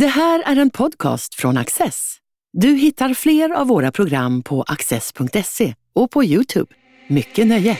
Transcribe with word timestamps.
Det 0.00 0.06
här 0.06 0.42
är 0.46 0.56
en 0.56 0.70
podcast 0.70 1.34
från 1.34 1.56
Access. 1.56 2.16
Du 2.52 2.68
hittar 2.68 3.14
fler 3.14 3.50
av 3.50 3.66
våra 3.66 3.92
program 3.92 4.42
på 4.42 4.62
access.se 4.62 5.74
och 5.94 6.10
på 6.10 6.24
Youtube. 6.24 6.74
Mycket 7.08 7.46
nöje! 7.46 7.78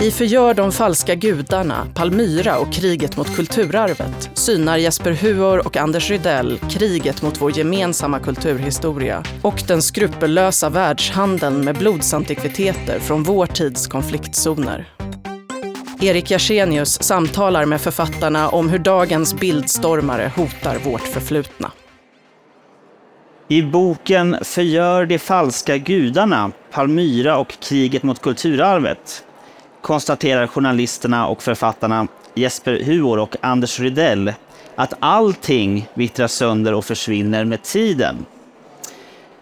I 0.00 0.10
Förgör 0.10 0.54
de 0.54 0.72
falska 0.72 1.14
gudarna, 1.14 1.86
Palmyra 1.94 2.58
och 2.58 2.72
kriget 2.72 3.16
mot 3.16 3.36
kulturarvet 3.36 4.30
synar 4.34 4.76
Jesper 4.76 5.12
Huor 5.12 5.66
och 5.66 5.76
Anders 5.76 6.10
Rydell 6.10 6.58
kriget 6.58 7.22
mot 7.22 7.40
vår 7.40 7.58
gemensamma 7.58 8.20
kulturhistoria 8.20 9.24
och 9.42 9.62
den 9.68 9.82
skrupellösa 9.82 10.70
världshandeln 10.70 11.64
med 11.64 11.78
blodsantikviteter 11.78 12.98
från 12.98 13.22
vår 13.22 13.46
tids 13.46 13.86
konfliktzoner. 13.86 14.94
Erik 16.04 16.30
Jarsenius 16.30 17.02
samtalar 17.02 17.64
med 17.66 17.80
författarna 17.80 18.48
om 18.48 18.68
hur 18.68 18.78
dagens 18.78 19.34
bildstormare 19.34 20.32
hotar 20.36 20.78
vårt 20.78 21.00
förflutna. 21.00 21.72
I 23.48 23.62
boken 23.62 24.36
Förgör 24.42 25.06
de 25.06 25.18
falska 25.18 25.76
gudarna, 25.76 26.50
Palmyra 26.70 27.38
och 27.38 27.54
kriget 27.60 28.02
mot 28.02 28.22
kulturarvet 28.22 29.24
konstaterar 29.80 30.46
journalisterna 30.46 31.26
och 31.26 31.42
författarna 31.42 32.06
Jesper 32.34 32.80
Huor 32.84 33.18
och 33.18 33.36
Anders 33.40 33.80
Rydell 33.80 34.32
att 34.74 34.94
allting 34.98 35.88
vittrar 35.94 36.26
sönder 36.26 36.74
och 36.74 36.84
försvinner 36.84 37.44
med 37.44 37.62
tiden. 37.62 38.26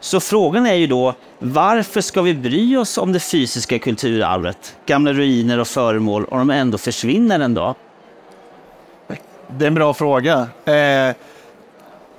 Så 0.02 0.20
frågan 0.20 0.66
är 0.66 0.74
ju 0.74 0.86
då, 0.86 1.14
varför 1.38 2.00
ska 2.00 2.22
vi 2.22 2.34
bry 2.34 2.76
oss 2.76 2.98
om 2.98 3.12
det 3.12 3.20
fysiska 3.20 3.78
kulturarvet, 3.78 4.76
gamla 4.86 5.12
ruiner 5.12 5.58
och 5.58 5.68
föremål, 5.68 6.24
om 6.24 6.38
de 6.38 6.50
ändå 6.50 6.78
försvinner 6.78 7.40
en 7.40 7.54
dag? 7.54 7.74
Det 9.48 9.64
är 9.64 9.66
en 9.66 9.74
bra 9.74 9.94
fråga. 9.94 10.48
Eh, 10.64 11.14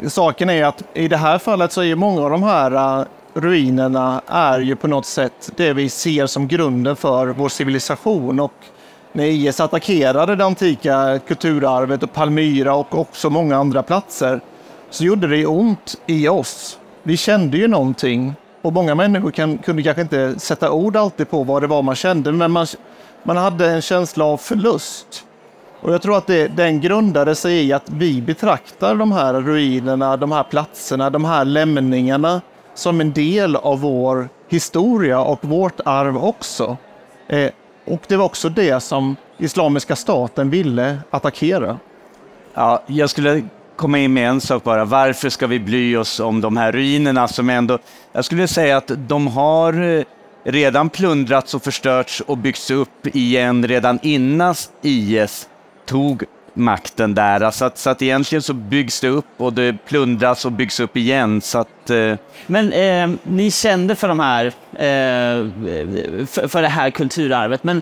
saken 0.07 0.49
är 0.49 0.65
att 0.65 0.83
i 0.93 1.07
det 1.07 1.17
här 1.17 1.37
fallet 1.37 1.71
så 1.71 1.81
är 1.81 1.85
ju 1.85 1.95
många 1.95 2.21
av 2.21 2.29
de 2.29 2.43
här 2.43 2.99
uh, 2.99 3.05
ruinerna 3.33 4.21
är 4.27 4.59
ju 4.59 4.75
på 4.75 4.87
något 4.87 5.05
sätt 5.05 5.51
det 5.55 5.73
vi 5.73 5.89
ser 5.89 6.27
som 6.27 6.47
grunden 6.47 6.95
för 6.95 7.27
vår 7.27 7.49
civilisation. 7.49 8.39
Och 8.39 8.53
när 9.11 9.25
IS 9.25 9.59
attackerade 9.59 10.35
det 10.35 10.45
antika 10.45 11.19
kulturarvet 11.27 12.03
och 12.03 12.13
Palmyra 12.13 12.75
och 12.75 12.99
också 12.99 13.29
många 13.29 13.57
andra 13.57 13.83
platser 13.83 14.41
så 14.89 15.03
gjorde 15.03 15.27
det 15.27 15.45
ont 15.45 15.95
i 16.05 16.27
oss. 16.27 16.79
Vi 17.03 17.17
kände 17.17 17.57
ju 17.57 17.67
någonting 17.67 18.33
och 18.61 18.73
många 18.73 18.95
människor 18.95 19.31
kan, 19.31 19.57
kunde 19.57 19.83
kanske 19.83 20.01
inte 20.01 20.39
sätta 20.39 20.71
ord 20.71 20.95
alltid 20.95 21.29
på 21.29 21.43
vad 21.43 21.63
det 21.63 21.67
var 21.67 21.81
man 21.81 21.95
kände, 21.95 22.31
men 22.31 22.51
man, 22.51 22.67
man 23.23 23.37
hade 23.37 23.69
en 23.69 23.81
känsla 23.81 24.25
av 24.25 24.37
förlust. 24.37 25.25
Och 25.81 25.93
jag 25.93 26.01
tror 26.01 26.17
att 26.17 26.27
det, 26.27 26.47
den 26.47 26.81
grundade 26.81 27.35
sig 27.35 27.67
i 27.67 27.73
att 27.73 27.89
vi 27.89 28.21
betraktar 28.21 28.95
de 28.95 29.11
här 29.11 29.33
ruinerna, 29.33 30.17
de 30.17 30.31
här 30.31 30.43
platserna, 30.43 31.09
de 31.09 31.25
här 31.25 31.45
lämningarna 31.45 32.41
som 32.73 33.01
en 33.01 33.13
del 33.13 33.55
av 33.55 33.79
vår 33.79 34.29
historia 34.49 35.19
och 35.19 35.45
vårt 35.45 35.79
arv 35.85 36.17
också. 36.17 36.77
Eh, 37.27 37.51
och 37.85 38.01
det 38.07 38.17
var 38.17 38.25
också 38.25 38.49
det 38.49 38.79
som 38.79 39.15
Islamiska 39.37 39.95
staten 39.95 40.49
ville 40.49 40.97
attackera. 41.09 41.79
Ja, 42.53 42.83
jag 42.87 43.09
skulle 43.09 43.43
komma 43.83 43.99
in 43.99 44.13
med 44.13 44.29
en 44.29 44.41
sak 44.41 44.63
bara. 44.63 44.85
Varför 44.85 45.29
ska 45.29 45.47
vi 45.47 45.59
bry 45.59 45.95
oss 45.95 46.19
om 46.19 46.41
de 46.41 46.57
här 46.57 46.71
ruinerna 46.71 47.27
som 47.27 47.49
ändå... 47.49 47.79
Jag 48.11 48.25
skulle 48.25 48.47
säga 48.47 48.77
att 48.77 48.91
de 48.97 49.27
har 49.27 49.97
eh, 49.97 50.03
redan 50.43 50.89
plundrats 50.89 51.53
och 51.53 51.63
förstörts 51.63 52.21
och 52.21 52.37
byggts 52.37 52.71
upp 52.71 53.07
igen 53.15 53.67
redan 53.67 53.99
innan 54.01 54.55
IS 54.81 55.47
tog 55.85 56.23
makten 56.53 57.15
där. 57.15 57.51
Så 57.51 57.65
att, 57.65 57.77
så 57.77 57.89
att 57.89 58.01
egentligen 58.01 58.41
så 58.41 58.53
byggs 58.53 59.01
det 59.01 59.07
upp 59.07 59.25
och 59.37 59.53
det 59.53 59.77
plundras 59.85 60.45
och 60.45 60.51
byggs 60.51 60.79
upp 60.79 60.97
igen. 60.97 61.41
Så 61.41 61.57
att, 61.57 61.89
eh... 61.89 62.15
Men 62.47 62.73
eh, 62.73 63.17
ni 63.23 63.51
kände 63.51 63.95
för 63.95 64.07
de 64.07 64.19
här, 64.19 64.45
eh, 64.73 65.49
för, 66.27 66.47
för 66.47 66.61
det 66.61 66.67
här 66.67 66.89
kulturarvet, 66.89 67.63
men 67.63 67.81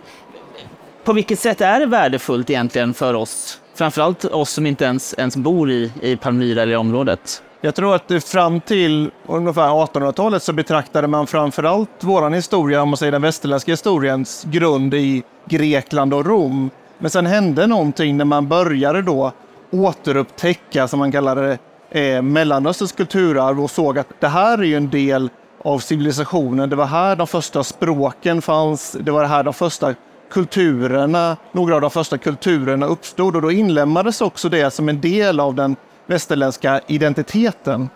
på 1.04 1.14
vilket 1.14 1.40
sätt 1.40 1.62
är 1.62 1.80
det 1.80 1.86
värdefullt 1.86 2.50
egentligen 2.50 2.94
för 2.94 3.14
oss? 3.14 3.61
Framförallt 3.74 4.26
oss 4.26 4.50
som 4.50 4.66
inte 4.66 4.86
ens, 4.86 5.16
ens 5.18 5.36
bor 5.36 5.72
i, 5.72 5.92
i 6.02 6.16
Palmyra 6.16 6.62
eller 6.62 6.74
i 6.74 6.76
området. 6.76 7.44
Jag 7.62 7.76
tror 7.76 7.96
att 7.96 8.24
fram 8.24 8.62
till 8.62 9.12
ungefär 9.28 9.70
1800-talet 9.70 10.44
så 10.44 10.54
betraktade 10.54 11.08
man 11.08 11.28
framförallt 11.28 11.90
vår 12.00 12.30
historia, 12.30 12.82
om 12.82 12.90
man 12.90 12.98
säger 12.98 13.12
den 13.12 13.22
västerländska 13.22 13.72
historiens 13.72 14.44
grund 14.44 14.94
i 14.94 15.24
Grekland 15.50 16.14
och 16.14 16.26
Rom. 16.26 16.70
Men 17.00 17.10
sen 17.10 17.26
hände 17.26 17.68
någonting 17.68 18.18
när 18.18 18.26
man 18.26 18.48
började 18.48 19.02
då 19.02 19.32
återupptäcka, 19.72 20.88
som 20.88 21.00
man 21.00 21.12
kallar 21.12 21.36
det, 21.36 21.58
eh, 22.00 22.22
Mellanösterns 22.22 22.92
kulturarv 22.92 23.64
och 23.64 23.72
såg 23.72 24.00
att 24.00 24.08
det 24.20 24.28
här 24.28 24.58
är 24.58 24.64
ju 24.64 24.76
en 24.76 24.90
del 24.90 25.30
av 25.64 25.80
civilisationen. 25.80 26.70
Det 26.70 26.76
var 26.76 26.86
här 26.86 27.16
de 27.16 27.28
första 27.28 27.64
språken 27.64 28.42
fanns. 28.42 28.98
Det 29.00 29.12
var 29.12 29.26
här 29.26 29.44
de 29.44 29.54
första 29.54 29.96
kulturerna, 30.32 31.38
några 31.52 31.76
av 31.76 31.82
de 31.82 31.90
första 31.90 32.18
kulturerna 32.18 32.86
uppstod 32.86 33.36
och 33.36 33.42
då 33.42 33.52
inlämnades 33.52 34.22
också 34.22 34.50
det 34.50 34.72
som 34.72 34.90
en 34.90 35.02
del 35.02 35.40
av 35.40 35.56
den 35.56 35.76
västerländska 36.06 36.82
identiteten. 36.88 37.90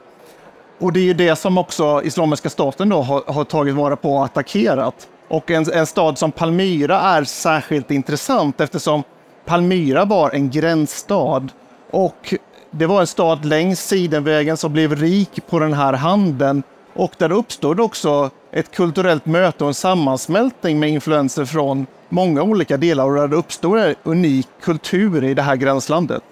Och 0.79 0.93
det 0.93 0.99
är 0.99 1.03
ju 1.03 1.13
det 1.13 1.35
som 1.35 1.57
också 1.57 2.01
Islamiska 2.03 2.49
staten 2.49 2.89
då 2.89 3.01
har, 3.01 3.23
har 3.27 3.43
tagit 3.43 3.75
vara 3.75 3.95
på 3.95 4.15
och 4.15 4.25
attackerat. 4.25 5.07
Och 5.27 5.51
en, 5.51 5.71
en, 5.71 5.85
stad 5.85 6.17
som 6.17 6.31
Palmyra 6.31 6.99
är 6.99 7.23
särskilt 7.23 7.91
intressant 7.91 8.61
eftersom 8.61 9.03
Palmyra 9.45 10.05
var 10.05 10.31
en 10.31 10.49
gränsstad 10.49 11.47
och 11.91 12.33
det 12.71 12.85
var 12.85 13.01
en 13.01 13.07
stad 13.07 13.45
längs 13.45 13.79
Sidenvägen 13.79 14.57
som 14.57 14.73
blev 14.73 14.95
rik 14.95 15.47
på 15.49 15.59
den 15.59 15.73
här 15.73 15.93
handeln 15.93 16.63
och 16.93 17.11
där 17.17 17.31
uppstod 17.31 17.79
också 17.79 18.29
ett 18.51 18.75
kulturellt 18.75 19.25
möte 19.25 19.63
och 19.63 19.67
en 19.67 19.73
sammansmältning 19.73 20.79
med 20.79 20.89
influenser 20.89 21.45
från 21.45 21.85
många 22.15 22.43
olika 22.43 22.77
delar 22.77 23.05
och 23.05 23.15
där 23.15 23.27
det 23.27 23.35
uppstår 23.35 23.77
en 23.77 23.95
unik 24.03 24.47
kultur 24.61 25.23
i 25.23 25.33
det 25.33 25.41
här 25.41 25.55
gränslandet. 25.55 26.23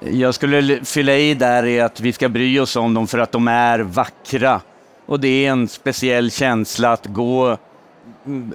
Jag 0.00 0.34
skulle 0.34 0.84
fylla 0.84 1.16
i 1.16 1.34
där 1.34 1.66
i 1.66 1.80
att 1.80 2.00
vi 2.00 2.12
ska 2.12 2.28
bry 2.28 2.58
oss 2.60 2.76
om 2.76 2.94
dem 2.94 3.06
för 3.06 3.18
att 3.18 3.32
de 3.32 3.48
är 3.48 3.78
vackra. 3.78 4.60
Och 5.06 5.20
det 5.20 5.46
är 5.46 5.50
en 5.50 5.68
speciell 5.68 6.30
känsla 6.30 6.92
att 6.92 7.06
gå 7.06 7.56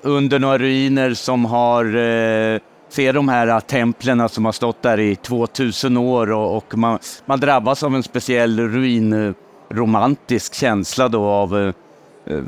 under 0.02 0.40
några 0.40 0.58
ruiner 0.58 1.14
som 1.14 1.46
har 1.46 1.86
eh, 1.86 2.60
se 2.90 3.12
de 3.12 3.30
här 3.30 3.60
templen 3.60 4.30
som 4.30 4.46
har 4.46 4.52
stått 4.52 4.82
där 4.82 5.00
i 5.00 5.16
2000 5.16 5.98
år 5.98 6.32
och, 6.32 6.58
och 6.58 6.78
man, 6.78 7.00
man, 7.26 7.40
drabbas 7.40 7.84
av 7.84 7.96
en 7.96 8.04
speciell 8.04 8.60
ruinromantisk 8.60 10.54
känsla 10.54 11.10
då 11.10 11.24
av 11.26 11.58
eh, 11.58 11.74
eh 12.36 12.44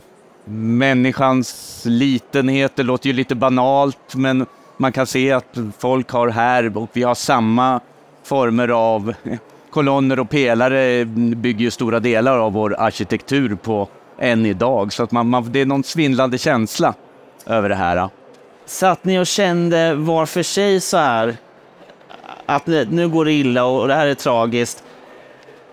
människans 0.49 1.81
litenhet. 1.85 2.75
Det 2.75 2.83
låter 2.83 3.07
ju 3.07 3.13
lite 3.13 3.35
banalt, 3.35 4.15
men 4.15 4.45
man 4.77 4.91
kan 4.91 5.07
se 5.07 5.31
att 5.31 5.57
folk 5.77 6.11
har 6.11 6.27
här 6.27 6.77
och 6.77 6.89
vi 6.93 7.03
har 7.03 7.15
samma 7.15 7.79
former 8.23 8.67
av 8.67 9.13
kolonner 9.69 10.19
och 10.19 10.29
pelare 10.29 11.05
bygger 11.35 11.61
ju 11.61 11.71
stora 11.71 11.99
delar 11.99 12.37
av 12.37 12.53
vår 12.53 12.75
arkitektur 12.79 13.55
på 13.55 13.87
än 14.19 14.45
idag. 14.45 14.93
Så 14.93 15.03
att 15.03 15.11
man, 15.11 15.27
man, 15.27 15.51
det 15.51 15.61
är 15.61 15.65
någon 15.65 15.83
svindlande 15.83 16.37
känsla 16.37 16.93
över 17.45 17.69
det 17.69 17.75
här. 17.75 18.09
Satt 18.65 19.03
ni 19.03 19.19
och 19.19 19.27
kände 19.27 19.93
var 19.93 20.25
för 20.25 20.43
sig 20.43 20.81
så 20.81 20.97
här 20.97 21.37
att 22.45 22.67
nu 22.67 23.09
går 23.09 23.25
det 23.25 23.31
illa 23.31 23.65
och 23.65 23.87
det 23.87 23.93
här 23.93 24.07
är 24.07 24.13
tragiskt. 24.13 24.83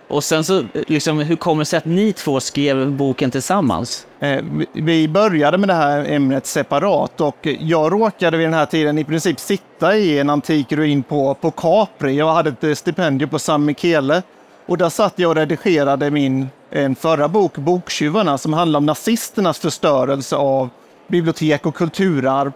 Och 0.08 0.24
sen 0.24 0.44
så, 0.44 0.64
liksom, 0.72 1.18
hur 1.18 1.36
kommer 1.36 1.60
det 1.60 1.66
sig 1.66 1.76
att 1.76 1.84
ni 1.84 2.12
två 2.12 2.40
skrev 2.40 2.92
boken 2.92 3.30
tillsammans? 3.30 4.06
Eh, 4.20 4.44
vi 4.72 5.08
började 5.08 5.58
med 5.58 5.68
det 5.68 5.74
här 5.74 6.04
ämnet 6.04 6.46
separat 6.46 7.20
och 7.20 7.46
jag 7.60 7.92
råkade 7.92 8.36
vid 8.36 8.46
den 8.46 8.54
här 8.54 8.66
tiden 8.66 8.98
i 8.98 9.04
princip 9.04 9.40
sitta 9.40 9.96
i 9.96 10.18
en 10.18 10.30
antik 10.30 10.72
ruin 10.72 11.02
på, 11.02 11.34
på 11.34 11.50
Capri. 11.50 12.16
Jag 12.16 12.34
hade 12.34 12.50
ett 12.50 12.64
eh, 12.64 12.74
stipendium 12.74 13.30
på 13.30 13.38
San 13.38 13.64
Michele 13.64 14.22
och 14.66 14.78
där 14.78 14.88
satt 14.88 15.12
jag 15.16 15.28
och 15.28 15.36
redigerade 15.36 16.10
min 16.10 16.48
en 16.70 16.94
förra 16.94 17.28
bok, 17.28 17.56
Boktjuvarna, 17.56 18.38
som 18.38 18.52
handlar 18.52 18.78
om 18.78 18.86
nazisternas 18.86 19.58
förstörelse 19.58 20.36
av 20.36 20.68
bibliotek 21.08 21.66
och 21.66 21.74
kulturarv. 21.74 22.52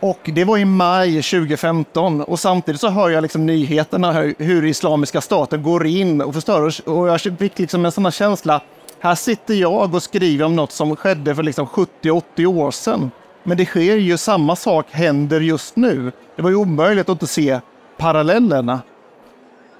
Och 0.00 0.30
det 0.34 0.44
var 0.44 0.58
i 0.58 0.64
maj 0.64 1.22
2015 1.22 2.20
och 2.20 2.40
samtidigt 2.40 2.80
så 2.80 2.88
hör 2.88 3.10
jag 3.10 3.22
liksom 3.22 3.46
nyheterna 3.46 4.12
hur 4.38 4.64
Islamiska 4.64 5.20
staten 5.20 5.62
går 5.62 5.86
in 5.86 6.20
och 6.20 6.34
förstör. 6.34 6.88
Och 6.88 7.08
jag 7.08 7.20
fick 7.20 7.58
liksom 7.58 7.84
en 7.84 7.92
sån 7.92 8.04
här 8.04 8.12
känsla, 8.12 8.62
här 9.00 9.14
sitter 9.14 9.54
jag 9.54 9.94
och 9.94 10.02
skriver 10.02 10.44
om 10.44 10.56
något 10.56 10.72
som 10.72 10.96
skedde 10.96 11.34
för 11.34 11.42
liksom 11.42 11.66
70-80 11.66 12.46
år 12.46 12.70
sedan. 12.70 13.10
Men 13.44 13.56
det 13.56 13.64
sker 13.64 13.96
ju, 13.96 14.16
samma 14.16 14.56
sak 14.56 14.86
händer 14.90 15.40
just 15.40 15.76
nu. 15.76 16.12
Det 16.36 16.42
var 16.42 16.50
ju 16.50 16.56
omöjligt 16.56 17.08
att 17.08 17.12
inte 17.12 17.26
se 17.26 17.60
parallellerna. 17.96 18.80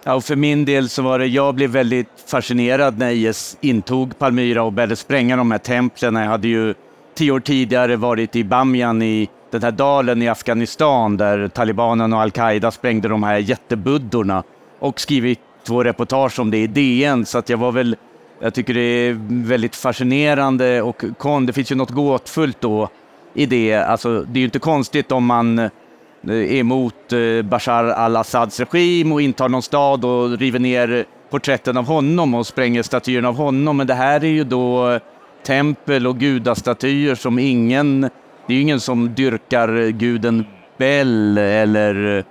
Ja, 0.04 0.14
och 0.14 0.24
för 0.24 0.36
min 0.36 0.64
del 0.64 0.88
så 0.88 1.02
var 1.02 1.18
det, 1.18 1.26
jag 1.26 1.54
blev 1.54 1.70
väldigt 1.70 2.08
fascinerad 2.26 2.98
när 2.98 3.10
IS 3.10 3.56
intog 3.60 4.18
Palmyra 4.18 4.62
och 4.62 4.72
började 4.72 4.96
spränga 4.96 5.36
de 5.36 5.50
här 5.50 5.58
templen. 5.58 6.14
Jag 6.14 6.26
hade 6.26 6.48
ju 6.48 6.74
tio 7.14 7.32
år 7.32 7.40
tidigare 7.40 7.96
varit 7.96 8.36
i 8.36 8.44
Bamyan 8.44 9.02
i 9.02 9.28
den 9.50 9.62
här 9.62 9.70
dalen 9.70 10.22
i 10.22 10.28
Afghanistan 10.28 11.16
där 11.16 11.48
talibanerna 11.48 12.16
och 12.16 12.22
al-Qaida 12.22 12.70
sprängde 12.70 13.08
de 13.08 13.22
här 13.22 13.38
jättebuddorna 13.38 14.42
och 14.78 15.00
skrivit 15.00 15.40
två 15.66 15.84
reportage 15.84 16.38
om 16.38 16.50
det 16.50 16.58
i 16.58 16.66
DN. 16.66 17.26
Så 17.26 17.38
att 17.38 17.48
jag 17.48 17.58
var 17.58 17.72
väl, 17.72 17.96
jag 18.40 18.54
tycker 18.54 18.74
det 18.74 18.80
är 18.80 19.18
väldigt 19.28 19.76
fascinerande 19.76 20.82
och 20.82 21.04
kon, 21.18 21.46
det 21.46 21.52
finns 21.52 21.72
ju 21.72 21.76
något 21.76 21.90
gåtfullt 21.90 22.60
då 22.60 22.88
i 23.34 23.46
det. 23.46 23.74
Alltså, 23.74 24.20
det 24.20 24.38
är 24.38 24.40
ju 24.40 24.44
inte 24.44 24.58
konstigt 24.58 25.12
om 25.12 25.26
man 25.26 25.58
eh, 25.58 25.70
är 26.28 26.52
emot 26.52 27.12
eh, 27.12 27.42
Bashar 27.42 27.84
al-Assads 27.84 28.60
regim 28.60 29.12
och 29.12 29.22
intar 29.22 29.48
någon 29.48 29.62
stad 29.62 30.04
och 30.04 30.38
river 30.38 30.58
ner 30.58 31.04
porträtten 31.30 31.76
av 31.76 31.86
honom 31.86 32.34
och 32.34 32.46
spränger 32.46 32.82
statyerna 32.82 33.28
av 33.28 33.36
honom. 33.36 33.76
Men 33.76 33.86
det 33.86 33.94
här 33.94 34.24
är 34.24 34.28
ju 34.28 34.44
då 34.44 34.98
tempel 35.46 36.06
och 36.06 36.18
gudastatyer 36.18 37.14
som 37.14 37.38
ingen, 37.38 38.10
det 38.48 38.54
är 38.54 38.56
ju 38.56 38.62
ingen 38.62 38.80
som 38.80 39.14
dyrkar 39.14 39.80
eh, 39.80 39.88
guden 39.88 40.46
Bel 40.76 41.38
eller 41.38 42.18
eh, 42.18 42.24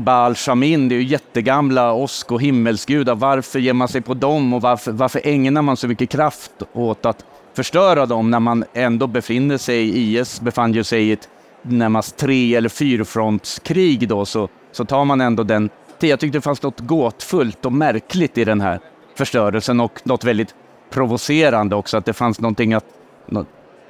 Baal 0.00 0.34
Shamin, 0.34 0.88
det 0.88 0.94
är 0.94 0.96
ju 0.96 1.04
jättegamla 1.04 1.92
åsk 1.92 2.32
och 2.32 2.42
himmelsgudar. 2.42 3.14
Varför 3.14 3.58
ger 3.58 3.72
man 3.72 3.88
sig 3.88 4.00
på 4.00 4.14
dem 4.14 4.54
och 4.54 4.62
varför, 4.62 4.92
varför 4.92 5.20
ägnar 5.24 5.62
man 5.62 5.76
så 5.76 5.88
mycket 5.88 6.10
kraft 6.10 6.52
åt 6.72 7.06
att 7.06 7.24
förstöra 7.54 8.06
dem 8.06 8.30
när 8.30 8.40
man 8.40 8.64
ändå 8.74 9.06
befinner 9.06 9.58
sig, 9.58 9.98
IS 9.98 10.40
befann 10.40 10.72
ju 10.72 10.84
sig 10.84 11.02
i 11.02 11.12
ett 11.12 11.28
närmast 11.62 12.16
tre 12.16 12.54
eller 12.54 12.68
fyrfrontskrig 12.68 14.08
då, 14.08 14.24
så, 14.24 14.48
så 14.72 14.84
tar 14.84 15.04
man 15.04 15.20
ändå 15.20 15.42
den 15.42 15.70
jag 16.08 16.20
tyckte 16.20 16.38
det 16.38 16.42
fanns 16.42 16.62
något 16.62 16.80
gåtfullt 16.80 17.66
och 17.66 17.72
märkligt 17.72 18.38
i 18.38 18.44
den 18.44 18.60
här 18.60 18.80
förstörelsen 19.14 19.80
och 19.80 20.00
något 20.04 20.24
väldigt 20.24 20.54
provocerande 20.90 21.76
också, 21.76 21.96
att 21.96 22.04
det 22.04 22.12
fanns 22.12 22.40
någonting 22.40 22.74
att 22.74 22.84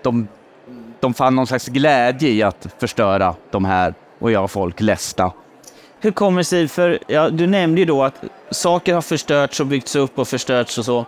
de, 0.02 0.28
de 1.00 1.14
fann 1.14 1.36
någon 1.36 1.46
slags 1.46 1.68
glädje 1.68 2.30
i 2.30 2.42
att 2.42 2.66
förstöra 2.78 3.34
de 3.50 3.64
här 3.64 3.94
och 4.18 4.32
göra 4.32 4.48
folk 4.48 4.80
ledsna. 4.80 5.32
Hur 6.00 6.10
kommer 6.10 6.38
det 6.38 6.44
sig, 6.44 6.68
för 6.68 6.98
ja, 7.06 7.30
du 7.30 7.46
nämnde 7.46 7.80
ju 7.80 7.84
då 7.84 8.02
att 8.02 8.14
saker 8.50 8.94
har 8.94 9.02
förstörts 9.02 9.60
och 9.60 9.66
byggts 9.66 9.96
upp 9.96 10.18
och 10.18 10.28
förstörts 10.28 10.78
och 10.78 10.84
så. 10.84 10.98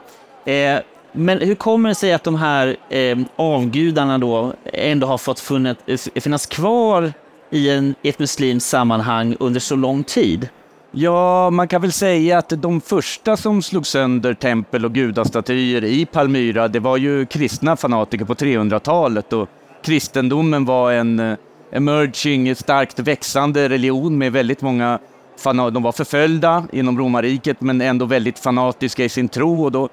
Eh, 0.45 0.79
men 1.13 1.39
hur 1.39 1.55
kommer 1.55 1.89
det 1.89 1.95
sig 1.95 2.13
att 2.13 2.25
de 2.25 2.35
här 2.35 2.77
eh, 2.89 3.19
avgudarna 3.37 4.19
då 4.19 4.53
ändå 4.65 5.07
har 5.07 5.19
fått 5.19 5.41
funnet, 5.41 5.79
finnas 6.15 6.47
kvar 6.47 7.13
i, 7.51 7.71
en, 7.71 7.95
i 8.03 8.09
ett 8.09 8.19
muslimskt 8.19 8.69
sammanhang 8.69 9.37
under 9.41 9.61
så 9.61 9.77
lång 9.77 10.05
tid? 10.05 10.49
Ja, 10.91 11.51
man 11.51 11.69
kan 11.69 11.83
väl 11.83 11.93
säga 11.93 12.39
att 12.39 12.49
de 12.49 12.81
första 12.81 13.37
som 13.37 13.63
slog 13.63 13.87
sönder 13.87 14.35
tempel 14.35 14.85
och 14.85 14.93
gudastatyer 14.93 15.85
i 15.85 16.07
Palmyra, 16.07 16.69
det 16.69 16.81
var 16.81 16.97
ju 16.97 17.27
kristna 17.27 17.77
fanatiker 17.77 18.25
på 18.25 18.35
300-talet 18.35 19.33
och 19.33 19.49
kristendomen 19.83 20.65
var 20.65 20.93
en 20.93 21.21
eh, 21.21 21.37
emerging, 21.73 22.55
starkt 22.57 22.99
växande 22.99 23.69
religion 23.69 24.19
med 24.19 24.33
väldigt 24.33 24.63
många 24.63 24.99
de 25.45 25.83
var 25.83 25.93
förföljda 25.93 26.65
inom 26.73 26.99
romarriket 26.99 27.61
men 27.61 27.81
ändå 27.81 28.05
väldigt 28.05 28.39
fanatiska 28.39 29.05
i 29.05 29.09
sin 29.09 29.29
tro 29.29 29.65
och 29.65 29.73
då 29.73 29.89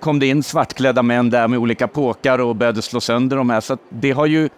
kom 0.00 0.18
det 0.18 0.26
in 0.26 0.42
svartklädda 0.42 1.02
män 1.02 1.30
där 1.30 1.48
med 1.48 1.58
olika 1.58 1.88
påkar 1.88 2.38
och 2.38 2.56
började 2.56 2.82
slå 2.82 3.00
sönder 3.00 3.36
de 3.36 3.50
här. 3.50 3.60
Så 3.60 3.72
att 3.72 3.80
det 3.88 4.10
har 4.10 4.26
ju, 4.26 4.48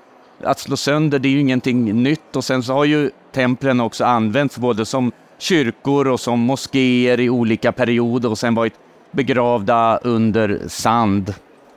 att 0.43 0.59
slå 0.59 0.77
sönder 0.77 1.19
det 1.19 1.29
är 1.29 1.31
ju 1.31 1.41
ingenting 1.41 2.03
nytt 2.03 2.37
och 2.37 2.45
sen 2.45 2.63
så 2.63 2.73
har 2.73 2.85
ju 2.85 3.11
templen 3.35 3.81
också 3.81 4.05
använts 4.05 4.59
både 4.59 4.87
som 4.87 5.13
kyrkor 5.39 6.09
och 6.09 6.21
som 6.21 6.41
moskéer 6.41 7.21
i 7.21 7.31
olika 7.31 7.73
perioder 7.73 8.31
och 8.31 8.39
sen 8.39 8.55
varit 8.55 8.75
begravda 9.13 9.97
under 9.97 10.63
sand. 10.69 11.35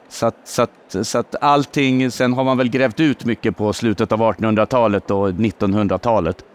Så 0.09 0.25
att, 0.25 0.35
så, 0.43 0.61
att, 0.61 0.95
så 1.07 1.17
att 1.17 1.35
allting, 1.41 2.11
sen 2.11 2.33
har 2.33 2.43
man 2.43 2.57
väl 2.57 2.69
grävt 2.69 2.99
ut 2.99 3.25
mycket 3.25 3.57
på 3.57 3.73
slutet 3.73 4.11
av 4.11 4.19
1800-talet 4.19 5.11
och 5.11 5.29
1900-talet. 5.29 6.45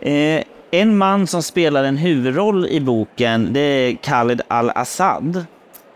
Eh, 0.00 0.42
en 0.70 0.98
man 0.98 1.26
som 1.26 1.42
spelar 1.42 1.84
en 1.84 1.96
huvudroll 1.96 2.66
i 2.66 2.80
boken 2.80 3.52
det 3.52 3.60
är 3.60 3.94
Khaled 3.94 4.42
al-Assad. 4.48 5.44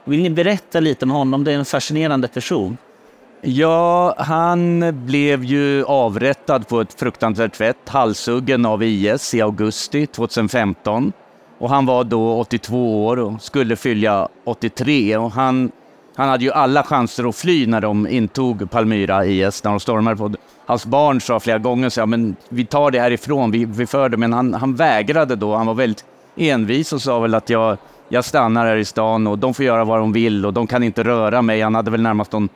Vill 0.04 0.22
ni 0.22 0.30
berätta 0.30 0.80
lite 0.80 1.04
om 1.04 1.10
honom? 1.10 1.44
Det 1.44 1.52
är 1.52 1.58
en 1.58 1.64
fascinerande 1.64 2.28
person. 2.28 2.76
Ja, 3.40 4.14
han 4.18 4.84
blev 5.06 5.44
ju 5.44 5.84
avrättad 5.84 6.68
på 6.68 6.80
ett 6.80 7.00
fruktansvärt 7.00 7.56
sätt, 7.56 7.76
halshuggen 7.86 8.66
av 8.66 8.82
IS 8.82 9.34
i 9.34 9.40
augusti 9.40 10.06
2015. 10.06 11.12
Och 11.58 11.70
han 11.70 11.86
var 11.86 12.04
då 12.04 12.38
82 12.38 13.06
år 13.06 13.18
och 13.18 13.42
skulle 13.42 13.76
fylla 13.76 14.28
83. 14.44 15.16
Och 15.16 15.32
han, 15.32 15.70
han 16.16 16.28
hade 16.28 16.44
ju 16.44 16.52
alla 16.52 16.82
chanser 16.82 17.28
att 17.28 17.36
fly 17.36 17.66
när 17.66 17.80
de 17.80 18.06
intog 18.06 18.70
Palmyra, 18.70 19.26
IS, 19.26 19.64
när 19.64 19.70
de 19.70 19.80
stormade 19.80 20.16
på 20.16 20.32
Hans 20.66 20.86
barn 20.86 21.20
sa 21.20 21.40
flera 21.40 21.58
gånger 21.58 21.88
så 21.88 22.00
ja, 22.00 22.06
men 22.06 22.36
vi 22.48 22.66
tar 22.66 22.90
det 22.90 23.00
härifrån, 23.00 23.50
vi, 23.50 23.64
vi 23.64 23.86
för 23.86 24.08
det. 24.08 24.16
Men 24.16 24.32
han, 24.32 24.54
han 24.54 24.74
vägrade 24.74 25.36
då, 25.36 25.56
han 25.56 25.66
var 25.66 25.74
väldigt 25.74 26.04
envis 26.36 26.92
och 26.92 27.02
sa 27.02 27.18
väl 27.18 27.34
att 27.34 27.50
jag, 27.50 27.78
jag 28.08 28.24
stannar 28.24 28.66
här 28.66 28.76
i 28.76 28.84
stan 28.84 29.26
och 29.26 29.38
de 29.38 29.54
får 29.54 29.64
göra 29.64 29.84
vad 29.84 29.98
de 29.98 30.12
vill 30.12 30.46
och 30.46 30.52
de 30.52 30.66
kan 30.66 30.82
inte 30.82 31.04
röra 31.04 31.42
mig. 31.42 31.60
Han 31.60 31.74
hade 31.74 31.90
väl 31.90 32.02
närmast 32.02 32.32
någon 32.32 32.48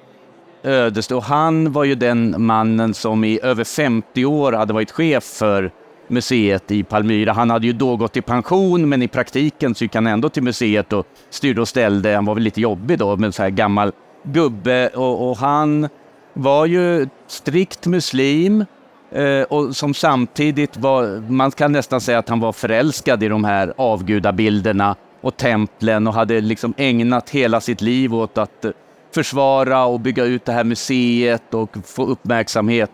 ödesdiger. 0.62 1.16
Och 1.16 1.24
han 1.24 1.72
var 1.72 1.84
ju 1.84 1.94
den 1.94 2.34
mannen 2.38 2.94
som 2.94 3.24
i 3.24 3.40
över 3.42 3.64
50 3.64 4.24
år 4.24 4.52
hade 4.52 4.72
varit 4.72 4.90
chef 4.90 5.24
för 5.24 5.70
museet 6.10 6.70
i 6.70 6.82
Palmyra. 6.82 7.32
Han 7.32 7.50
hade 7.50 7.66
ju 7.66 7.72
då 7.72 7.96
gått 7.96 8.16
i 8.16 8.22
pension, 8.22 8.88
men 8.88 9.02
i 9.02 9.08
praktiken 9.08 9.74
så 9.74 9.84
gick 9.84 9.94
han 9.94 10.06
ändå 10.06 10.28
till 10.28 10.42
museet 10.42 10.92
och 10.92 11.06
styrde 11.30 11.60
och 11.60 11.68
ställde. 11.68 12.14
Han 12.14 12.24
var 12.24 12.34
väl 12.34 12.42
lite 12.42 12.60
jobbig 12.60 12.98
då, 12.98 13.16
med 13.16 13.34
så 13.34 13.42
här 13.42 13.50
gammal 13.50 13.92
gubbe. 14.22 14.88
Och, 14.88 15.30
och 15.30 15.36
han 15.36 15.88
var 16.34 16.66
ju 16.66 17.08
strikt 17.26 17.86
muslim 17.86 18.64
eh, 19.10 19.42
och 19.42 19.76
som 19.76 19.94
samtidigt 19.94 20.76
var, 20.76 21.30
man 21.30 21.50
kan 21.50 21.72
nästan 21.72 22.00
säga 22.00 22.18
att 22.18 22.28
han 22.28 22.40
var 22.40 22.52
förälskad 22.52 23.22
i 23.22 23.28
de 23.28 23.44
här 23.44 23.74
avgudabilderna 23.76 24.96
och 25.20 25.36
templen 25.36 26.06
och 26.06 26.14
hade 26.14 26.40
liksom 26.40 26.74
ägnat 26.76 27.30
hela 27.30 27.60
sitt 27.60 27.80
liv 27.80 28.14
åt 28.14 28.38
att 28.38 28.64
eh, 28.64 28.70
försvara 29.14 29.84
och 29.84 30.00
bygga 30.00 30.24
ut 30.24 30.44
det 30.44 30.52
här 30.52 30.64
museet 30.64 31.54
och 31.54 31.76
få 31.84 32.06
uppmärksamhet 32.06 32.90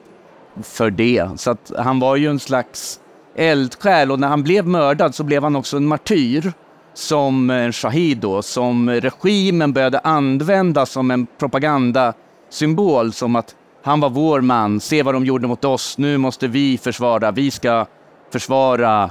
för 0.62 0.90
det. 0.90 1.28
Så 1.36 1.50
att 1.50 1.72
han 1.78 2.00
var 2.00 2.16
ju 2.16 2.30
en 2.30 2.40
slags 2.40 3.00
eldsjäl 3.36 4.12
och 4.12 4.20
när 4.20 4.28
han 4.28 4.42
blev 4.42 4.66
mördad 4.66 5.14
så 5.14 5.24
blev 5.24 5.42
han 5.42 5.56
också 5.56 5.76
en 5.76 5.86
martyr 5.86 6.52
som 6.94 7.50
en 7.50 7.72
shahid 7.72 8.18
då, 8.18 8.42
som 8.42 8.90
regimen 8.90 9.72
började 9.72 9.98
använda 9.98 10.86
som 10.86 11.10
en 11.10 11.26
propagandasymbol 11.38 13.12
som 13.12 13.36
att 13.36 13.54
han 13.84 14.00
var 14.00 14.10
vår 14.10 14.40
man, 14.40 14.80
se 14.80 15.02
vad 15.02 15.14
de 15.14 15.24
gjorde 15.24 15.46
mot 15.46 15.64
oss, 15.64 15.98
nu 15.98 16.18
måste 16.18 16.48
vi 16.48 16.78
försvara, 16.78 17.30
vi 17.30 17.50
ska 17.50 17.86
försvara 18.32 19.10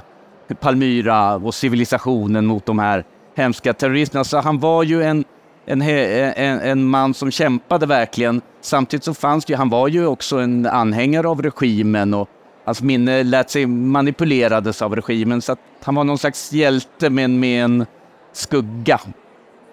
Palmyra 0.60 1.34
och 1.34 1.54
civilisationen 1.54 2.46
mot 2.46 2.66
de 2.66 2.78
här 2.78 3.04
hemska 3.36 3.72
terroristerna. 3.72 4.24
Så 4.24 4.38
han 4.38 4.58
var 4.58 4.82
ju 4.82 5.02
en 5.02 5.24
en, 5.66 5.82
en, 5.82 6.60
en, 6.60 6.84
man 6.84 7.14
som 7.14 7.30
kämpade 7.30 7.86
verkligen. 7.86 8.40
Samtidigt 8.60 9.04
så 9.04 9.14
fanns 9.14 9.44
det 9.44 9.52
ju, 9.52 9.56
han 9.56 9.68
var 9.68 9.88
ju 9.88 10.06
också 10.06 10.38
en 10.38 10.66
anhängare 10.66 11.28
av 11.28 11.42
regimen 11.42 12.14
och 12.14 12.28
Alltså, 12.66 12.82
hans 12.82 12.86
minne 12.86 13.18
eh, 13.18 13.24
lät 13.24 13.50
sig 13.50 13.66
manipulerades 13.66 14.82
av 14.82 14.96
regimen. 14.96 15.42
Så 15.42 15.52
att 15.52 15.58
han 15.82 15.94
var 15.94 16.04
någon 16.04 16.18
slags 16.18 16.52
hjälte 16.52 17.10
men 17.10 17.40
med 17.40 17.64
en 17.64 17.86
skugga. 18.32 19.00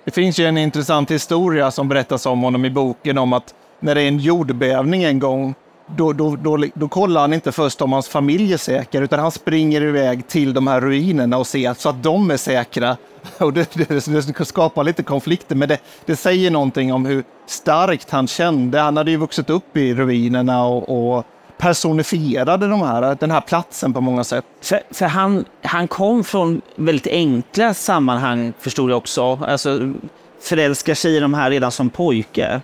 Det 0.05 0.11
finns 0.11 0.39
ju 0.39 0.45
en 0.45 0.57
intressant 0.57 1.11
historia 1.11 1.71
som 1.71 1.89
berättas 1.89 2.25
om 2.25 2.41
honom 2.41 2.65
i 2.65 2.69
boken 2.69 3.17
om 3.17 3.33
att 3.33 3.53
när 3.79 3.95
det 3.95 4.01
är 4.01 4.07
en 4.07 4.19
jordbävning 4.19 5.03
en 5.03 5.19
gång 5.19 5.55
då, 5.87 6.13
då, 6.13 6.35
då, 6.35 6.65
då 6.73 6.87
kollar 6.87 7.21
han 7.21 7.33
inte 7.33 7.51
först 7.51 7.81
om 7.81 7.93
hans 7.93 8.07
familj 8.07 8.53
är 8.53 8.57
säker, 8.57 9.01
utan 9.01 9.19
han 9.19 9.31
springer 9.31 9.81
iväg 9.81 10.27
till 10.27 10.53
de 10.53 10.67
här 10.67 10.81
ruinerna 10.81 11.37
och 11.37 11.47
ser 11.47 11.73
så 11.73 11.89
att 11.89 12.03
de 12.03 12.31
är 12.31 12.37
säkra. 12.37 12.97
Och 13.37 13.53
det, 13.53 13.73
det, 13.73 14.07
det 14.37 14.45
skapar 14.45 14.83
lite 14.83 15.03
konflikter, 15.03 15.55
men 15.55 15.69
det, 15.69 15.77
det 16.05 16.15
säger 16.15 16.51
någonting 16.51 16.93
om 16.93 17.05
hur 17.05 17.23
starkt 17.47 18.09
han 18.09 18.27
kände. 18.27 18.79
Han 18.79 18.97
hade 18.97 19.11
ju 19.11 19.17
vuxit 19.17 19.49
upp 19.49 19.77
i 19.77 19.93
ruinerna 19.93 20.65
och, 20.65 21.15
och 21.17 21.25
personifierade 21.57 22.67
de 22.67 22.81
här, 22.81 23.17
den 23.19 23.31
här 23.31 23.41
platsen 23.41 23.93
på 23.93 24.01
många 24.01 24.23
sätt. 24.23 24.45
För, 24.61 24.79
för, 24.91 25.05
han, 25.05 25.45
han 25.61 25.87
kom 25.87 26.23
från 26.23 26.61
väldigt 26.75 27.07
enkla 27.07 27.73
sammanhang, 27.73 28.53
förstod 28.59 28.91
jag 28.91 28.97
också. 28.97 29.39
Alltså, 29.47 29.93
förälskar 30.41 30.93
sig 30.93 31.15
i 31.15 31.19
de 31.19 31.33
här 31.33 31.49
redan 31.49 31.71
som 31.71 31.89
pojke. 31.89 32.61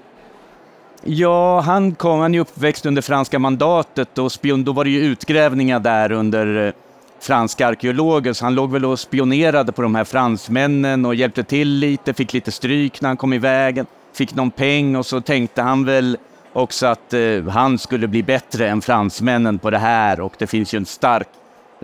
Ja, 1.03 1.59
han 1.59 1.95
kom, 1.95 2.19
han 2.19 2.35
är 2.35 2.39
uppväxt 2.39 2.85
under 2.85 3.01
franska 3.01 3.39
mandatet 3.39 4.17
och 4.17 4.31
spion, 4.31 4.63
då 4.63 4.71
var 4.71 4.83
det 4.83 4.89
ju 4.89 4.99
utgrävningar 4.99 5.79
där 5.79 6.11
under 6.11 6.67
eh, 6.67 6.73
franska 7.21 7.67
arkeologer, 7.67 8.33
så 8.33 8.45
han 8.45 8.55
låg 8.55 8.71
väl 8.71 8.85
och 8.85 8.99
spionerade 8.99 9.71
på 9.71 9.81
de 9.81 9.95
här 9.95 10.03
fransmännen 10.03 11.05
och 11.05 11.15
hjälpte 11.15 11.43
till 11.43 11.69
lite, 11.69 12.13
fick 12.13 12.33
lite 12.33 12.51
stryk 12.51 13.01
när 13.01 13.09
han 13.09 13.17
kom 13.17 13.33
i 13.33 13.37
vägen, 13.37 13.85
fick 14.13 14.35
någon 14.35 14.51
peng 14.51 14.95
och 14.95 15.05
så 15.05 15.21
tänkte 15.21 15.61
han 15.61 15.85
väl 15.85 16.17
också 16.53 16.87
att 16.87 17.13
eh, 17.13 17.47
han 17.49 17.77
skulle 17.77 18.07
bli 18.07 18.23
bättre 18.23 18.69
än 18.69 18.81
fransmännen 18.81 19.59
på 19.59 19.69
det 19.69 19.77
här 19.77 20.19
och 20.19 20.33
det 20.37 20.47
finns 20.47 20.73
ju 20.73 20.77
en 20.77 20.85
stark 20.85 21.27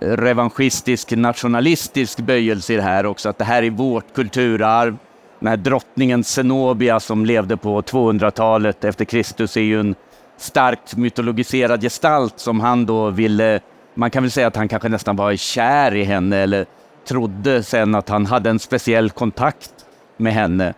revanschistisk, 0.02 1.12
nationalistisk 1.12 2.20
böjelse 2.20 2.74
i 2.74 2.76
det 2.76 2.82
här 2.82 3.06
också, 3.06 3.30
att 3.30 3.38
det 3.38 3.46
här 3.46 3.64
är 3.64 3.70
vårt 3.70 4.14
kulturarv, 4.14 4.98
den 5.40 5.50
här 5.50 5.58
drottningen 5.58 6.24
Zenobia 6.24 7.00
som 7.00 7.26
levde 7.26 7.58
på 7.58 7.82
200-talet 7.82 8.84
efter 8.84 9.06
Kristus 9.06 9.58
är 9.58 9.62
ju 9.62 9.80
en 9.80 9.96
starkt 10.38 10.96
mytologiserad 10.96 11.82
gestalt 11.82 12.40
som 12.40 12.60
han 12.60 12.86
då 12.86 13.10
ville, 13.10 13.60
man 13.94 14.12
kan 14.12 14.24
väl 14.24 14.32
säga 14.32 14.48
att 14.48 14.56
han 14.56 14.68
kanske 14.68 14.90
nästan 14.90 15.16
var 15.16 15.36
kär 15.36 15.96
i 15.96 16.04
henne 16.04 16.38
eller 16.38 16.66
trodde 17.08 17.64
sen 17.64 17.96
att 17.96 18.10
han 18.10 18.26
hade 18.26 18.50
en 18.50 18.60
speciell 18.60 19.10
kontakt 19.10 19.72
med 20.18 20.34
henne. 20.34 20.74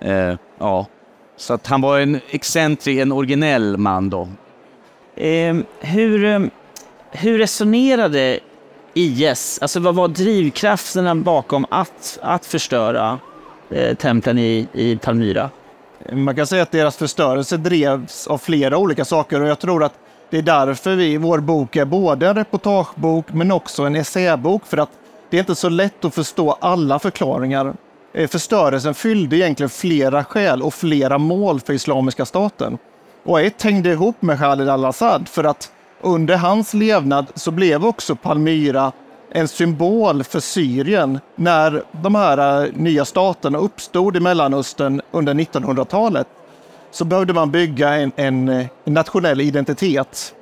Eh, 0.00 0.34
ja. 0.58 0.86
Så 1.36 1.54
att 1.54 1.66
han 1.66 1.80
var 1.80 1.98
en 1.98 2.20
excentrik, 2.30 2.98
en 2.98 3.12
originell 3.12 3.76
man 3.76 4.10
då. 4.10 4.28
Eh, 5.16 5.56
hur, 5.80 6.24
ehm, 6.24 6.50
hur 7.10 7.38
resonerade 7.38 8.40
IS? 8.94 9.58
Alltså 9.62 9.80
vad 9.80 9.94
var 9.94 10.08
drivkrafterna 10.08 11.14
bakom 11.14 11.66
att, 11.70 12.18
att 12.22 12.46
förstöra 12.46 13.18
eh, 13.70 13.96
templen 13.96 14.38
i, 14.38 14.68
i 14.72 14.96
Palmyra? 14.96 15.50
Man 16.12 16.36
kan 16.36 16.46
säga 16.46 16.62
att 16.62 16.70
deras 16.70 16.96
förstörelse 16.96 17.56
drevs 17.56 18.26
av 18.26 18.38
flera 18.38 18.78
olika 18.78 19.04
saker 19.04 19.40
och 19.40 19.48
jag 19.48 19.58
tror 19.58 19.84
att 19.84 19.94
det 20.30 20.38
är 20.38 20.42
därför 20.42 20.94
vi, 20.94 21.16
vår 21.16 21.38
bok 21.38 21.76
är 21.76 21.84
både 21.84 22.28
en 22.28 22.34
reportagebok 22.34 23.32
men 23.32 23.52
också 23.52 23.82
en 23.82 23.96
essäbok 23.96 24.66
för 24.66 24.76
att 24.76 24.90
det 25.30 25.36
är 25.36 25.38
inte 25.38 25.54
så 25.54 25.68
lätt 25.68 26.04
att 26.04 26.14
förstå 26.14 26.56
alla 26.60 26.98
förklaringar. 26.98 27.74
Eh, 28.14 28.28
förstörelsen 28.28 28.94
fyllde 28.94 29.36
egentligen 29.36 29.70
flera 29.70 30.24
skäl 30.24 30.62
och 30.62 30.74
flera 30.74 31.18
mål 31.18 31.60
för 31.60 31.72
Islamiska 31.72 32.24
staten. 32.24 32.78
Och 33.24 33.40
ett 33.40 33.62
hängde 33.62 33.90
ihop 33.90 34.22
med 34.22 34.38
Khalid 34.38 34.68
al-Assad 34.68 35.28
för 35.28 35.44
att 35.44 35.72
under 36.00 36.36
hans 36.36 36.74
levnad 36.74 37.26
så 37.34 37.50
blev 37.50 37.84
också 37.84 38.16
Palmyra 38.16 38.92
en 39.32 39.48
symbol 39.48 40.24
för 40.24 40.40
Syrien 40.40 41.20
när 41.36 41.82
de 42.02 42.14
här 42.14 42.64
eh, 42.64 42.72
nya 42.74 43.04
staterna 43.04 43.58
uppstod 43.58 44.16
i 44.16 44.20
Mellanöstern 44.20 45.00
under 45.10 45.34
1900-talet. 45.34 46.26
Så 46.90 47.04
behövde 47.04 47.32
man 47.32 47.50
bygga 47.50 47.94
en, 47.94 48.12
en, 48.16 48.48
en 48.48 48.68
nationell 48.84 49.40
identitet. 49.40 50.34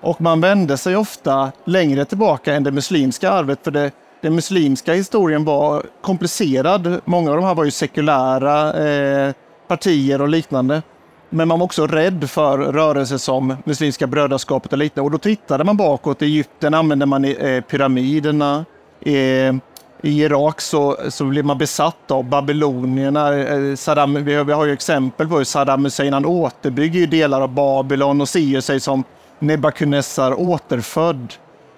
Och 0.00 0.20
man 0.20 0.40
vände 0.40 0.76
sig 0.76 0.96
ofta 0.96 1.52
längre 1.64 2.04
tillbaka 2.04 2.54
än 2.54 2.64
det 2.64 2.70
muslimska 2.70 3.30
arvet, 3.30 3.58
för 3.64 3.70
det, 3.70 3.90
den 4.22 4.34
muslimska 4.34 4.94
historien 4.94 5.44
var 5.44 5.86
komplicerad. 6.00 7.00
Många 7.04 7.30
av 7.30 7.36
de 7.36 7.44
här 7.44 7.54
var 7.54 7.64
ju 7.64 7.70
sekulära 7.70 8.86
eh, 8.86 9.32
partier 9.68 10.22
och 10.22 10.28
liknande. 10.28 10.82
Men 11.30 11.48
man 11.48 11.58
var 11.58 11.64
också 11.64 11.86
rädd 11.86 12.30
för 12.30 12.58
rörelser 12.58 13.16
som 13.16 13.56
Muslimska 13.64 14.06
brödraskapet 14.06 14.72
och 14.72 14.78
liknande. 14.78 15.06
Och 15.06 15.10
då 15.10 15.18
tittade 15.18 15.64
man 15.64 15.76
bakåt. 15.76 16.22
I 16.22 16.24
Egypten 16.24 16.74
använde 16.74 17.06
man 17.06 17.24
eh, 17.24 17.60
pyramiderna. 17.60 18.64
Eh, 19.00 19.12
I 19.12 20.22
Irak 20.22 20.60
så, 20.60 20.96
så 21.08 21.24
blev 21.24 21.44
man 21.44 21.58
besatt 21.58 22.10
av 22.10 22.24
babylonierna. 22.24 23.38
Eh, 23.38 23.74
Saddam, 23.74 24.24
vi, 24.24 24.34
har, 24.34 24.44
vi 24.44 24.52
har 24.52 24.66
ju 24.66 24.72
exempel 24.72 25.28
på 25.28 25.36
hur 25.36 25.44
Saddam 25.44 25.84
Hussein 25.84 26.12
han 26.12 26.26
återbygger 26.26 27.06
delar 27.06 27.40
av 27.40 27.54
Babylon 27.54 28.20
och 28.20 28.28
ser 28.28 28.60
sig 28.60 28.80
som 28.80 29.04
Nebukadnessar 29.38 30.40
återfödd. 30.40 31.34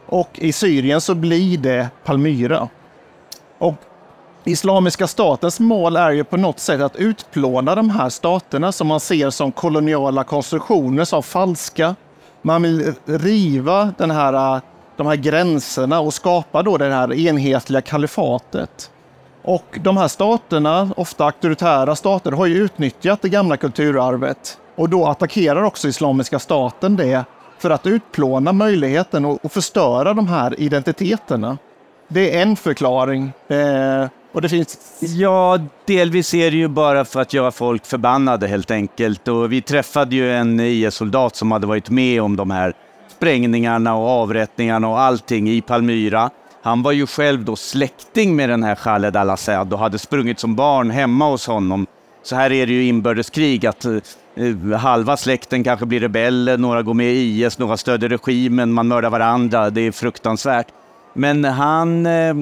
Och 0.06 0.28
i 0.34 0.52
Syrien 0.52 1.00
så 1.00 1.14
blir 1.14 1.58
det 1.58 1.88
Palmyra. 2.04 2.68
Och 3.58 3.74
Islamiska 4.44 5.06
statens 5.06 5.60
mål 5.60 5.96
är 5.96 6.10
ju 6.10 6.24
på 6.24 6.36
något 6.36 6.58
sätt 6.60 6.80
att 6.80 6.96
utplåna 6.96 7.74
de 7.74 7.90
här 7.90 8.08
staterna 8.08 8.72
som 8.72 8.86
man 8.86 9.00
ser 9.00 9.30
som 9.30 9.52
koloniala 9.52 10.24
konstruktioner, 10.24 11.04
som 11.04 11.22
falska. 11.22 11.94
Man 12.42 12.62
vill 12.62 12.94
riva 13.04 13.92
den 13.98 14.10
här, 14.10 14.60
de 14.96 15.06
här 15.06 15.16
gränserna 15.16 16.00
och 16.00 16.14
skapa 16.14 16.62
då 16.62 16.76
det 16.76 16.94
här 16.94 17.14
enhetliga 17.14 17.80
kalifatet. 17.80 18.90
Och 19.42 19.78
de 19.82 19.96
här 19.96 20.08
staterna, 20.08 20.90
ofta 20.96 21.24
auktoritära 21.24 21.96
stater, 21.96 22.32
har 22.32 22.46
ju 22.46 22.54
utnyttjat 22.54 23.22
det 23.22 23.28
gamla 23.28 23.56
kulturarvet. 23.56 24.58
Och 24.76 24.88
då 24.88 25.06
attackerar 25.06 25.62
också 25.62 25.88
Islamiska 25.88 26.38
staten 26.38 26.96
det 26.96 27.24
för 27.64 27.70
att 27.70 27.86
utplåna 27.86 28.52
möjligheten 28.52 29.24
och, 29.24 29.52
förstöra 29.52 30.14
de 30.14 30.28
här 30.28 30.60
identiteterna. 30.60 31.58
Det 32.08 32.36
är 32.36 32.42
en 32.42 32.56
förklaring. 32.56 33.32
Eh, 33.48 34.06
och 34.32 34.42
det 34.42 34.48
finns... 34.48 34.98
Ja, 35.00 35.58
delvis 35.86 36.34
är 36.34 36.50
det 36.50 36.56
ju 36.56 36.68
bara 36.68 37.04
för 37.04 37.20
att 37.20 37.32
göra 37.32 37.50
folk 37.50 37.86
förbannade 37.86 38.46
helt 38.46 38.70
enkelt. 38.70 39.28
Och 39.28 39.52
vi 39.52 39.62
träffade 39.62 40.16
ju 40.16 40.32
en 40.32 40.60
IS-soldat 40.60 41.36
som 41.36 41.52
hade 41.52 41.66
varit 41.66 41.90
med 41.90 42.22
om 42.22 42.36
de 42.36 42.50
här 42.50 42.72
sprängningarna 43.16 43.94
och 43.94 44.08
avrättningarna 44.08 44.88
och 44.88 45.00
allting 45.00 45.50
i 45.50 45.60
Palmyra. 45.60 46.30
Han 46.62 46.82
var 46.82 46.92
ju 46.92 47.06
själv 47.06 47.44
då 47.44 47.56
släkting 47.56 48.36
med 48.36 48.48
den 48.48 48.62
här 48.62 48.74
Khaled 48.74 49.16
al-Assad 49.16 49.72
och 49.72 49.78
hade 49.78 49.98
sprungit 49.98 50.40
som 50.40 50.54
barn 50.54 50.90
hemma 50.90 51.30
hos 51.30 51.46
honom. 51.46 51.86
Så 52.22 52.36
här 52.36 52.52
är 52.52 52.66
det 52.66 52.72
ju 52.72 52.84
inbördeskrig, 52.84 53.66
att 53.66 53.84
eh, 53.84 53.96
Eh, 54.36 54.78
halva 54.78 55.16
släkten 55.16 55.64
kanske 55.64 55.86
blir 55.86 56.00
rebeller, 56.00 56.58
några 56.58 56.82
går 56.82 56.94
med 56.94 57.12
i 57.12 57.44
IS, 57.44 57.58
några 57.58 57.76
stöder 57.76 58.08
regimen, 58.08 58.72
man 58.72 58.88
mördar 58.88 59.10
varandra. 59.10 59.70
Det 59.70 59.80
är 59.80 59.92
fruktansvärt. 59.92 60.66
Men 61.14 61.44
han 61.44 62.06
eh, 62.06 62.34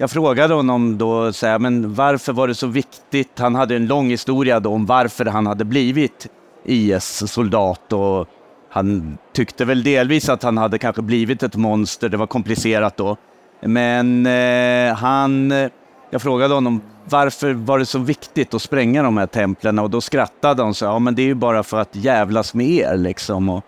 jag 0.00 0.10
frågade 0.10 0.54
honom 0.54 0.98
då, 0.98 1.32
så 1.32 1.46
här, 1.46 1.58
men 1.58 1.94
varför 1.94 2.32
var 2.32 2.48
det 2.48 2.54
så 2.54 2.66
viktigt? 2.66 3.38
Han 3.38 3.54
hade 3.54 3.76
en 3.76 3.86
lång 3.86 4.10
historia 4.10 4.60
då 4.60 4.70
om 4.72 4.86
varför 4.86 5.24
han 5.24 5.46
hade 5.46 5.64
blivit 5.64 6.26
IS-soldat 6.64 7.92
och 7.92 8.28
han 8.70 9.18
tyckte 9.32 9.64
väl 9.64 9.82
delvis 9.82 10.28
att 10.28 10.42
han 10.42 10.58
hade 10.58 10.78
kanske 10.78 11.02
blivit 11.02 11.42
ett 11.42 11.56
monster, 11.56 12.08
det 12.08 12.16
var 12.16 12.26
komplicerat 12.26 12.96
då. 12.96 13.16
Men 13.60 14.26
eh, 14.26 14.94
han, 14.94 15.52
eh, 15.52 15.70
jag 16.10 16.22
frågade 16.22 16.54
honom 16.54 16.82
varför 17.04 17.52
var 17.52 17.78
det 17.78 17.86
så 17.86 17.98
viktigt 17.98 18.54
att 18.54 18.62
spränga 18.62 19.02
de 19.02 19.16
här 19.16 19.26
templen 19.26 19.78
och 19.78 19.90
då 19.90 20.00
skrattade 20.00 20.62
han 20.62 20.70
och 20.70 20.76
sa, 20.76 20.86
ja 20.86 20.98
men 20.98 21.14
det 21.14 21.22
är 21.22 21.26
ju 21.26 21.34
bara 21.34 21.62
för 21.62 21.80
att 21.80 21.96
jävlas 21.96 22.54
med 22.54 22.70
er 22.70 22.96
liksom. 22.96 23.48
Och 23.48 23.64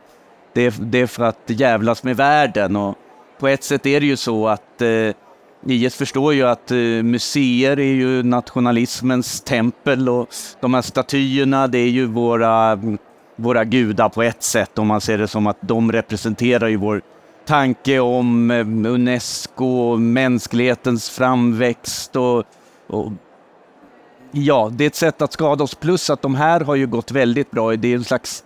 det, 0.54 0.66
är, 0.66 0.75
det 0.78 1.00
är 1.00 1.06
för 1.06 1.25
att 1.25 1.38
jävlas 1.46 2.02
med 2.02 2.16
världen 2.16 2.76
och 2.76 2.99
på 3.38 3.49
ett 3.49 3.64
sätt 3.64 3.87
är 3.87 4.00
det 4.00 4.06
ju 4.06 4.16
så 4.16 4.49
att 4.49 4.82
eh, 4.82 5.14
IS 5.66 5.94
förstår 5.94 6.34
ju 6.34 6.42
att 6.42 6.70
eh, 6.70 6.76
museer 7.02 7.78
är 7.78 7.94
ju 7.94 8.22
nationalismens 8.22 9.40
tempel 9.40 10.08
och 10.08 10.28
de 10.61 10.75
här 10.75 10.82
statyerna 10.82 11.66
det 11.66 11.78
är 11.78 11.88
ju 11.88 12.06
våra, 12.06 12.78
våra 13.37 13.64
gudar 13.64 14.08
på 14.08 14.22
ett 14.22 14.42
sätt 14.42 14.78
om 14.78 14.87
man 14.87 15.00
ser 15.00 15.18
det 15.18 15.28
som 15.28 15.46
att 15.46 15.58
de 15.61 15.92
representerar 15.92 16.68
ju 16.68 16.76
vår 16.76 17.02
tanke 17.46 17.99
om 18.00 18.50
eh, 18.50 18.61
Unesco 18.61 19.52
Unesco, 19.62 19.96
mänsklighetens 19.96 21.11
framväxt 21.11 22.16
och, 22.16 22.44
och 22.87 23.12
ja, 24.32 24.70
det 24.72 24.84
är 24.84 24.87
ett 24.87 24.94
sätt 24.94 25.22
att 25.22 25.32
skada 25.32 25.64
oss. 25.64 25.75
Plus 25.75 26.11
att 26.11 26.22
de 26.22 26.34
här 26.34 26.61
har 26.61 26.75
ju 26.75 26.87
gått 26.87 27.11
väldigt 27.11 27.50
bra. 27.50 27.76
Det 27.76 27.88
är 27.88 27.96
en 27.96 28.04
slags, 28.04 28.44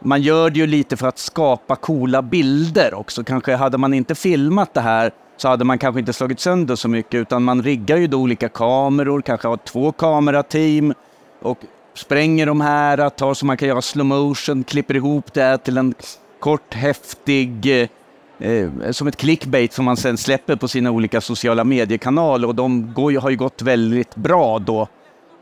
man 0.00 0.22
gör 0.22 0.50
det 0.50 0.58
ju 0.58 0.66
lite 0.66 0.96
för 0.96 1.08
att 1.08 1.18
skapa 1.18 1.76
coola 1.76 2.22
bilder 2.22 2.94
också. 2.94 3.24
Kanske 3.24 3.54
hade 3.54 3.78
man 3.78 3.94
inte 3.94 4.14
filmat 4.14 4.74
det 4.74 4.80
här 4.80 5.10
så 5.36 5.48
hade 5.48 5.64
man 5.64 5.78
kanske 5.78 6.00
inte 6.00 6.12
slagit 6.12 6.40
sönder 6.40 6.76
så 6.76 6.88
mycket 6.88 7.14
utan 7.14 7.42
man 7.42 7.62
riggar 7.62 7.96
ju 7.96 8.06
då 8.06 8.18
olika 8.18 8.48
kameror, 8.48 9.22
kanske 9.22 9.48
har 9.48 9.56
två 9.56 9.92
kamerateam 9.92 10.94
och 11.42 11.58
spränger 11.94 12.46
de 12.46 12.60
här, 12.60 13.08
tar 13.08 13.34
så 13.34 13.46
man 13.46 13.56
kan 13.56 13.68
göra 13.68 13.82
slow 13.82 14.06
motion, 14.06 14.64
klipper 14.64 14.96
ihop 14.96 15.34
det 15.34 15.58
till 15.58 15.76
en 15.76 15.94
kort 16.40 16.74
häftig 16.74 17.82
eh, 17.82 17.88
Eh, 18.38 18.90
som 18.90 19.08
ett 19.08 19.16
clickbait 19.16 19.72
som 19.72 19.84
man 19.84 19.96
sen 19.96 20.16
släpper 20.16 20.56
på 20.56 20.68
sina 20.68 20.90
olika 20.90 21.20
sociala 21.20 21.64
mediekanaler 21.64 22.48
och 22.48 22.54
de 22.54 22.92
går, 22.94 23.20
har 23.20 23.30
ju 23.30 23.36
gått 23.36 23.62
väldigt 23.62 24.16
bra 24.16 24.58
då. 24.58 24.88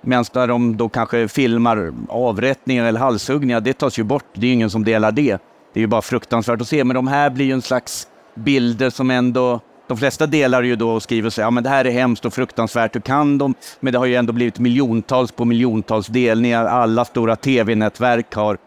Medan 0.00 0.24
de 0.32 0.76
då 0.76 0.88
kanske 0.88 1.28
filmar 1.28 1.92
avrättningar 2.08 2.84
eller 2.84 3.00
halshuggningar, 3.00 3.60
det 3.60 3.72
tas 3.72 3.98
ju 3.98 4.02
bort. 4.02 4.24
Det 4.34 4.46
är 4.46 4.48
ju 4.48 4.54
ingen 4.54 4.70
som 4.70 4.84
delar 4.84 5.12
det. 5.12 5.38
Det 5.72 5.80
är 5.80 5.82
ju 5.82 5.86
bara 5.86 6.02
fruktansvärt 6.02 6.60
att 6.60 6.68
se, 6.68 6.84
men 6.84 6.94
de 6.94 7.06
här 7.06 7.30
blir 7.30 7.46
ju 7.46 7.52
en 7.52 7.62
slags 7.62 8.08
bilder 8.34 8.90
som 8.90 9.10
ändå 9.10 9.60
de 9.86 9.96
flesta 9.96 10.26
delar 10.26 10.62
ju 10.62 10.76
då 10.76 10.90
och 10.90 11.02
skriver 11.02 11.30
så 11.30 11.40
ja 11.40 11.50
men 11.50 11.64
det 11.64 11.70
här 11.70 11.84
är 11.84 11.90
hemskt 11.90 12.24
och 12.24 12.34
fruktansvärt, 12.34 12.94
hur 12.94 13.00
kan 13.00 13.38
de? 13.38 13.54
Men 13.80 13.92
det 13.92 13.98
har 13.98 14.06
ju 14.06 14.14
ändå 14.14 14.32
blivit 14.32 14.58
miljontals 14.58 15.32
på 15.32 15.44
miljontals 15.44 16.06
delningar, 16.06 16.64
alla 16.64 17.04
stora 17.04 17.36
tv-nätverk 17.36 18.34
har 18.34 18.58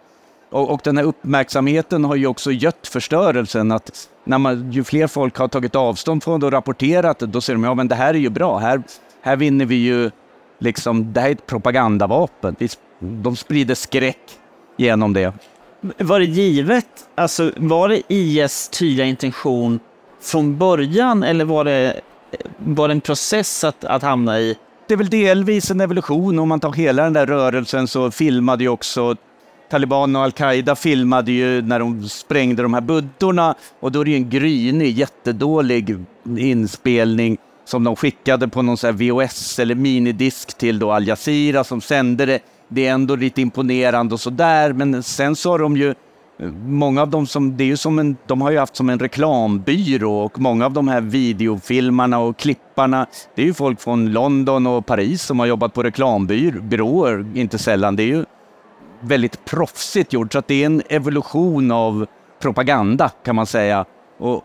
och, 0.49 0.69
och, 0.69 0.81
den 0.83 0.97
här 0.97 1.03
uppmärksamheten 1.03 2.05
har 2.05 2.15
ju 2.15 2.27
också 2.27 2.51
gött 2.51 2.87
förstörelsen. 2.87 3.71
Att 3.71 4.09
när 4.27 4.37
man, 4.37 4.71
ju 4.71 4.83
fler 4.83 5.07
folk 5.07 5.37
har 5.37 5.47
tagit 5.47 5.75
avstånd 5.75 6.23
från 6.23 6.39
det 6.39 6.45
och 6.45 6.51
rapporterat 6.51 7.19
det, 7.19 7.25
då 7.25 7.41
säger 7.41 7.57
de 7.57 7.63
ja 7.63 7.73
men 7.73 7.87
det 7.87 7.95
här 7.95 8.13
är 8.13 8.17
ju 8.17 8.29
bra. 8.29 8.57
Här, 8.57 8.81
här 9.21 9.35
vinner 9.35 9.65
vi 9.65 9.75
ju, 9.75 10.11
liksom, 10.59 11.13
det 11.13 11.21
här 11.21 11.27
är 11.27 11.31
ett 11.31 11.45
propagandavapen. 11.45 12.55
De 12.99 13.35
sprider 13.35 13.75
skräck 13.75 14.19
genom 14.77 15.13
det. 15.13 15.33
Var 15.97 16.19
det 16.19 16.25
givet, 16.25 16.87
alltså 17.15 17.51
var 17.57 17.89
det 17.89 18.01
IS 18.07 18.69
tydliga 18.69 19.05
intention 19.05 19.79
från 20.21 20.57
början 20.57 21.23
eller 21.23 21.45
var 21.45 21.63
det, 21.63 22.01
var 22.57 22.87
det 22.87 22.91
en 22.91 23.01
process 23.01 23.63
att, 23.63 23.83
att 23.83 24.01
hamna 24.01 24.39
i? 24.39 24.57
Det 24.87 24.93
är 24.93 24.97
väl 24.97 25.09
delvis 25.09 25.71
en 25.71 25.81
evolution. 25.81 26.39
Om 26.39 26.49
man 26.49 26.59
tar 26.59 26.71
hela 26.71 27.03
den 27.03 27.13
där 27.13 27.25
rörelsen 27.25 27.87
så 27.87 28.11
filmade 28.11 28.63
ju 28.63 28.69
också 28.69 29.15
Taliban 29.69 30.15
och 30.15 30.21
al-Qaida 30.21 30.75
filmade 30.75 31.31
ju 31.31 31.61
när 31.61 31.79
de 31.79 32.09
sprängde 32.09 32.61
de 32.61 32.73
här 32.73 32.81
buddorna 32.81 33.55
och 33.79 33.91
då 33.91 34.01
är 34.01 34.05
det 34.05 34.11
ju 34.11 34.17
en 34.17 34.29
grynig, 34.29 34.97
jättedålig 34.97 35.95
inspelning 36.37 37.37
som 37.65 37.83
de 37.83 37.95
skickade 37.95 38.47
på 38.47 38.61
någon 38.61 38.77
sån 38.77 38.97
VHS 38.97 39.59
eller 39.59 39.75
minidisk 39.75 40.57
till 40.57 40.79
då 40.79 40.91
Al 40.91 41.07
Jazeera 41.07 41.63
som 41.63 41.81
sände 41.81 42.25
det. 42.25 42.39
Det 42.67 42.87
är 42.87 42.93
ändå 42.93 43.15
lite 43.15 43.41
imponerande 43.41 44.13
och 44.13 44.19
sådär, 44.19 44.73
men 44.73 45.03
sen 45.03 45.35
så 45.35 45.51
har 45.51 45.59
de 45.59 45.77
ju 45.77 45.93
många 46.65 47.01
av 47.01 47.09
dem 47.09 47.27
som, 47.27 47.57
det 47.57 47.63
är 47.63 47.65
ju 47.65 47.77
som 47.77 47.99
en, 47.99 48.17
de 48.27 48.41
har 48.41 48.51
ju 48.51 48.59
haft 48.59 48.75
som 48.75 48.89
en 48.89 48.99
reklambyrå 48.99 50.19
och 50.19 50.39
många 50.39 50.65
av 50.65 50.73
de 50.73 50.87
här 50.87 51.01
videofilmarna 51.01 52.19
och 52.19 52.37
klipparna, 52.37 53.07
det 53.35 53.41
är 53.41 53.45
ju 53.45 53.53
folk 53.53 53.81
från 53.81 54.11
London 54.11 54.67
och 54.67 54.85
Paris 54.85 55.21
som 55.23 55.39
har 55.39 55.45
jobbat 55.45 55.73
på 55.73 55.83
reklambyråer, 55.83 57.25
inte 57.35 57.57
sällan. 57.57 57.95
Det 57.95 58.03
är 58.03 58.07
ju 58.07 58.25
väldigt 58.99 59.45
proffsigt 59.45 60.13
gjort, 60.13 60.33
så 60.33 60.39
att 60.39 60.47
det 60.47 60.61
är 60.61 60.65
en 60.65 60.81
evolution 60.89 61.71
av 61.71 62.05
propaganda 62.39 63.09
kan 63.23 63.35
man 63.35 63.45
säga. 63.45 63.85
Och 64.17 64.43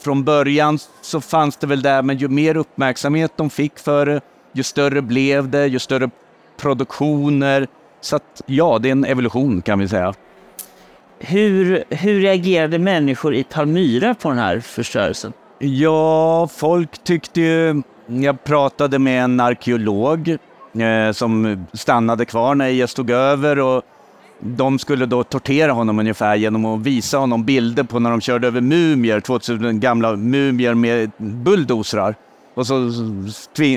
från 0.00 0.24
början 0.24 0.78
så 1.00 1.20
fanns 1.20 1.56
det 1.56 1.66
väl 1.66 1.82
där, 1.82 2.02
men 2.02 2.16
ju 2.16 2.28
mer 2.28 2.56
uppmärksamhet 2.56 3.32
de 3.36 3.50
fick 3.50 3.78
för 3.78 4.06
det, 4.06 4.20
ju 4.52 4.62
större 4.62 5.02
blev 5.02 5.48
det, 5.48 5.66
ju 5.66 5.78
större 5.78 6.10
produktioner. 6.56 7.66
Så 8.00 8.16
att 8.16 8.42
ja, 8.46 8.78
det 8.78 8.88
är 8.88 8.92
en 8.92 9.04
evolution 9.04 9.62
kan 9.62 9.78
vi 9.78 9.88
säga. 9.88 10.14
Hur, 11.18 11.84
hur 11.90 12.20
reagerade 12.20 12.78
människor 12.78 13.34
i 13.34 13.44
Palmyra 13.44 14.14
på 14.14 14.28
den 14.28 14.38
här 14.38 14.60
förstörelsen? 14.60 15.32
Ja, 15.58 16.48
folk 16.48 17.04
tyckte 17.04 17.40
ju... 17.40 17.82
Jag 18.06 18.44
pratade 18.44 18.98
med 18.98 19.24
en 19.24 19.40
arkeolog 19.40 20.38
Eh, 20.72 21.12
som 21.12 21.66
stannade 21.72 22.24
kvar 22.24 22.54
när 22.54 22.68
IS 22.68 22.94
tog 22.94 23.10
över 23.10 23.58
och 23.58 23.82
de 24.40 24.78
skulle 24.78 25.06
då 25.06 25.24
tortera 25.24 25.72
honom 25.72 25.98
ungefär 25.98 26.36
genom 26.36 26.64
att 26.64 26.80
visa 26.80 27.18
honom 27.18 27.44
bilder 27.44 27.82
på 27.82 27.98
när 27.98 28.10
de 28.10 28.20
körde 28.20 28.46
över 28.46 28.60
mumier, 28.60 29.20
2000 29.20 29.80
gamla 29.80 30.16
mumier 30.16 30.74
med 30.74 31.10
bulldozrar. 31.18 32.14
Och 32.54 32.66
så 32.66 32.74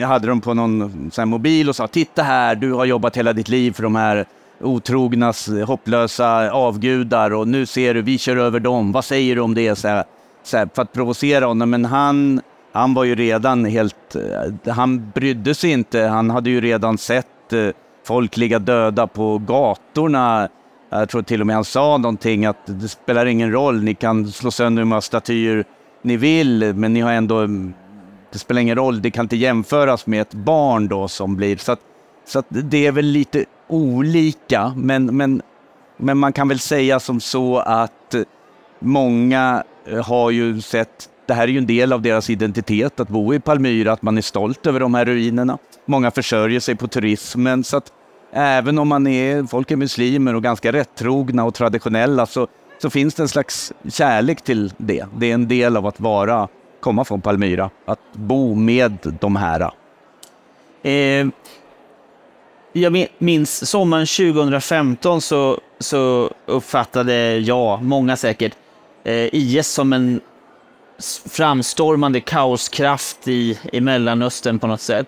hade 0.06 0.28
de 0.28 0.42
på 0.42 0.54
någon 0.54 1.12
sån 1.14 1.30
mobil 1.30 1.70
och 1.70 1.76
sa 1.76 1.88
titta 1.88 2.24
här, 2.24 2.56
du 2.56 2.74
har 2.74 2.86
jobbat 2.86 3.18
hela 3.18 3.34
ditt 3.34 3.50
liv 3.50 3.72
för 3.72 3.84
de 3.84 3.96
här 3.96 4.26
otrognas 4.62 5.50
hopplösa 5.66 6.52
avgudar 6.52 7.34
och 7.34 7.48
nu 7.48 7.66
ser 7.66 7.94
du, 7.94 8.02
vi 8.02 8.18
kör 8.18 8.38
över 8.38 8.60
dem, 8.60 8.92
vad 8.92 9.06
säger 9.06 9.36
du 9.36 9.42
om 9.42 9.54
det? 9.54 9.76
Så 9.76 9.88
här, 9.88 10.04
så 10.44 10.58
här, 10.58 10.70
för 10.76 10.82
att 10.82 10.94
provocera 10.94 11.46
honom, 11.46 11.70
men 11.70 11.86
han, 11.86 12.42
han 12.74 12.94
var 12.94 13.04
ju 13.04 13.16
redan 13.16 13.66
helt, 13.66 14.16
eh, 14.16 14.74
han 14.74 15.12
brydde 15.12 15.56
sig 15.56 15.72
inte, 15.72 16.02
han 16.02 16.30
hade 16.30 16.50
ju 16.50 16.62
redan 16.62 16.98
sett 16.98 17.54
eh, 17.54 17.70
folk 18.06 18.38
ligga 18.38 18.60
döda 18.60 19.08
på 19.08 19.38
gatorna. 19.38 20.50
Jag 20.90 21.10
tror 21.10 21.22
till 21.22 21.42
och 21.42 21.48
med 21.48 21.56
han 21.56 21.66
sa 21.66 21.98
någonting 21.98 22.46
att 22.46 22.66
det 22.66 22.88
spelar 22.88 23.26
ingen 23.26 23.52
roll, 23.52 23.84
ni 23.84 23.96
kan 23.96 24.28
slå 24.28 24.52
sönder 24.52 24.82
hur 24.82 24.88
många 24.88 25.02
statyer 25.02 25.66
ni 26.02 26.18
vill, 26.18 26.74
men 26.76 26.94
ni 26.94 27.02
har 27.02 27.12
ändå, 27.12 27.38
mm, 27.38 27.74
det 28.32 28.40
spelar 28.40 28.62
ingen 28.62 28.76
roll, 28.76 29.02
det 29.02 29.12
kan 29.12 29.26
inte 29.26 29.36
jämföras 29.36 30.08
med 30.08 30.22
ett 30.22 30.34
barn 30.34 30.88
då 30.88 31.08
som 31.08 31.36
blir, 31.36 31.58
så 31.58 31.72
att, 31.72 31.80
så 32.26 32.40
att 32.40 32.46
det 32.50 32.88
är 32.88 32.92
väl 32.92 33.06
lite 33.06 33.46
olika, 33.68 34.74
men, 34.76 35.18
men, 35.18 35.42
men 35.98 36.18
man 36.18 36.34
kan 36.34 36.48
väl 36.48 36.60
säga 36.60 37.00
som 37.00 37.20
så 37.20 37.58
att 37.58 38.14
eh, 38.14 38.22
många 38.80 39.64
har 40.04 40.32
ju 40.32 40.62
sett, 40.62 41.10
det 41.26 41.34
här 41.34 41.44
är 41.44 41.48
ju 41.48 41.58
en 41.58 41.66
del 41.66 41.94
av 41.94 42.02
deras 42.02 42.30
identitet, 42.30 43.00
att 43.00 43.10
bo 43.10 43.34
i 43.34 43.40
Palmyra, 43.40 43.92
att 43.92 44.02
man 44.02 44.18
är 44.18 44.22
stolt 44.22 44.68
över 44.68 44.80
de 44.80 44.94
här 44.94 45.06
ruinerna. 45.06 45.58
Många 45.86 46.12
försörjer 46.12 46.60
sig 46.60 46.76
på 46.76 46.88
turismen, 46.88 47.64
så 47.64 47.78
att 47.78 47.92
även 48.34 48.80
om 48.80 48.88
man 48.88 49.08
är, 49.08 49.44
folk 49.44 49.72
är 49.72 49.76
muslimer 49.76 50.36
och 50.36 50.44
ganska 50.44 50.72
rättrogna 50.72 51.46
och 51.46 51.54
traditionella, 51.54 52.26
så, 52.26 52.48
så 52.82 52.90
finns 52.90 53.16
det 53.16 53.24
en 53.24 53.30
slags 53.30 53.74
kärlek 53.90 54.42
till 54.42 54.74
det. 54.78 55.06
Det 55.18 55.30
är 55.30 55.34
en 55.34 55.48
del 55.48 55.78
av 55.78 55.88
att 55.88 56.00
vara, 56.00 56.48
komma 56.80 57.06
från 57.06 57.22
Palmyra, 57.22 57.70
att 57.86 58.00
bo 58.14 58.56
med 58.56 59.18
de 59.20 59.36
här. 59.36 59.72
Eh, 60.84 61.28
jag 62.74 63.08
minns 63.18 63.70
sommaren 63.70 64.06
2015 64.06 65.22
så, 65.22 65.60
så 65.80 66.30
uppfattade 66.46 67.38
jag, 67.38 67.84
många 67.84 68.18
säkert, 68.18 68.54
eh, 69.04 69.36
IS 69.36 69.68
som 69.68 69.94
en 69.94 70.22
framstormande 71.30 72.20
kaoskraft 72.20 73.28
i, 73.28 73.60
i 73.72 73.82
Mellanöstern 73.82 74.60
på 74.60 74.68
något 74.68 74.82
sätt. 74.82 75.08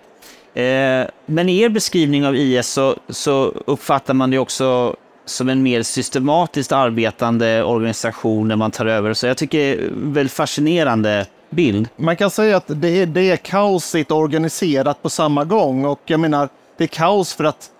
Eh, 0.54 1.06
men 1.26 1.48
i 1.48 1.60
er 1.60 1.68
beskrivning 1.68 2.26
av 2.26 2.36
IS 2.36 2.66
så, 2.66 2.96
så 3.08 3.44
uppfattar 3.66 4.14
man 4.14 4.30
det 4.30 4.38
också 4.38 4.96
som 5.24 5.48
en 5.48 5.62
mer 5.62 5.82
systematiskt 5.82 6.72
arbetande 6.72 7.62
organisation 7.62 8.48
när 8.48 8.56
man 8.56 8.70
tar 8.70 8.86
över. 8.86 9.14
Så 9.14 9.26
jag 9.26 9.36
tycker 9.36 9.58
det 9.58 9.64
är 9.64 9.88
en 9.88 10.12
väldigt 10.12 10.32
fascinerande 10.32 11.26
bild. 11.50 11.88
Man 11.96 12.16
kan 12.16 12.30
säga 12.30 12.56
att 12.56 12.64
det 12.66 12.88
är, 12.88 13.06
det 13.06 13.30
är 13.30 13.36
kaosigt 13.36 14.10
organiserat 14.10 15.02
på 15.02 15.10
samma 15.10 15.44
gång 15.44 15.84
och 15.84 16.00
jag 16.04 16.20
menar, 16.20 16.48
det 16.76 16.84
är 16.84 16.88
kaos 16.88 17.34
för 17.34 17.44
att 17.44 17.70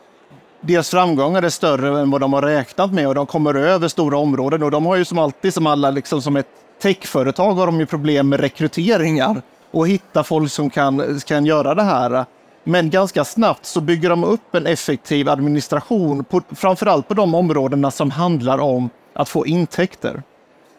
deras 0.61 0.90
framgångar 0.90 1.42
är 1.42 1.49
större 1.49 2.01
än 2.01 2.11
vad 2.11 2.21
de 2.21 2.33
har 2.33 2.42
räknat 2.42 2.92
med 2.92 3.09
och 3.09 3.14
de 3.14 3.27
kommer 3.27 3.55
över 3.55 3.88
stora 3.88 4.19
områden 4.19 4.62
och 4.62 4.71
de 4.71 4.87
har 4.87 4.97
ju 4.97 5.05
som 5.05 5.19
alltid, 5.19 5.55
som 5.55 5.66
alla, 5.66 5.90
liksom 5.90 6.23
som 6.23 6.37
ett 6.37 6.47
techföretag 6.83 7.55
har 7.55 7.67
de 7.67 7.81
ju 7.81 7.87
problem 7.87 8.29
med 8.29 8.41
rekryteringar 8.41 9.43
och 9.71 9.89
hitta 9.89 10.25
folk 10.25 10.51
som 10.53 10.71
kan, 10.71 11.21
kan 11.27 11.47
göra 11.47 11.75
det 11.75 11.83
här. 11.83 12.25
Men 12.65 12.91
ganska 12.91 13.25
snabbt 13.25 13.67
så 13.67 13.81
bygger 13.81 14.11
de 14.11 14.25
upp 14.25 14.55
en 14.55 14.67
effektiv 14.67 15.29
administration, 15.29 16.25
på, 16.25 16.41
framförallt 16.55 17.09
på 17.09 17.15
de 17.15 17.35
områdena 17.35 17.91
som 17.91 18.11
handlar 18.11 18.59
om 18.59 18.91
att 19.15 19.29
få 19.29 19.47
intäkter. 19.47 20.23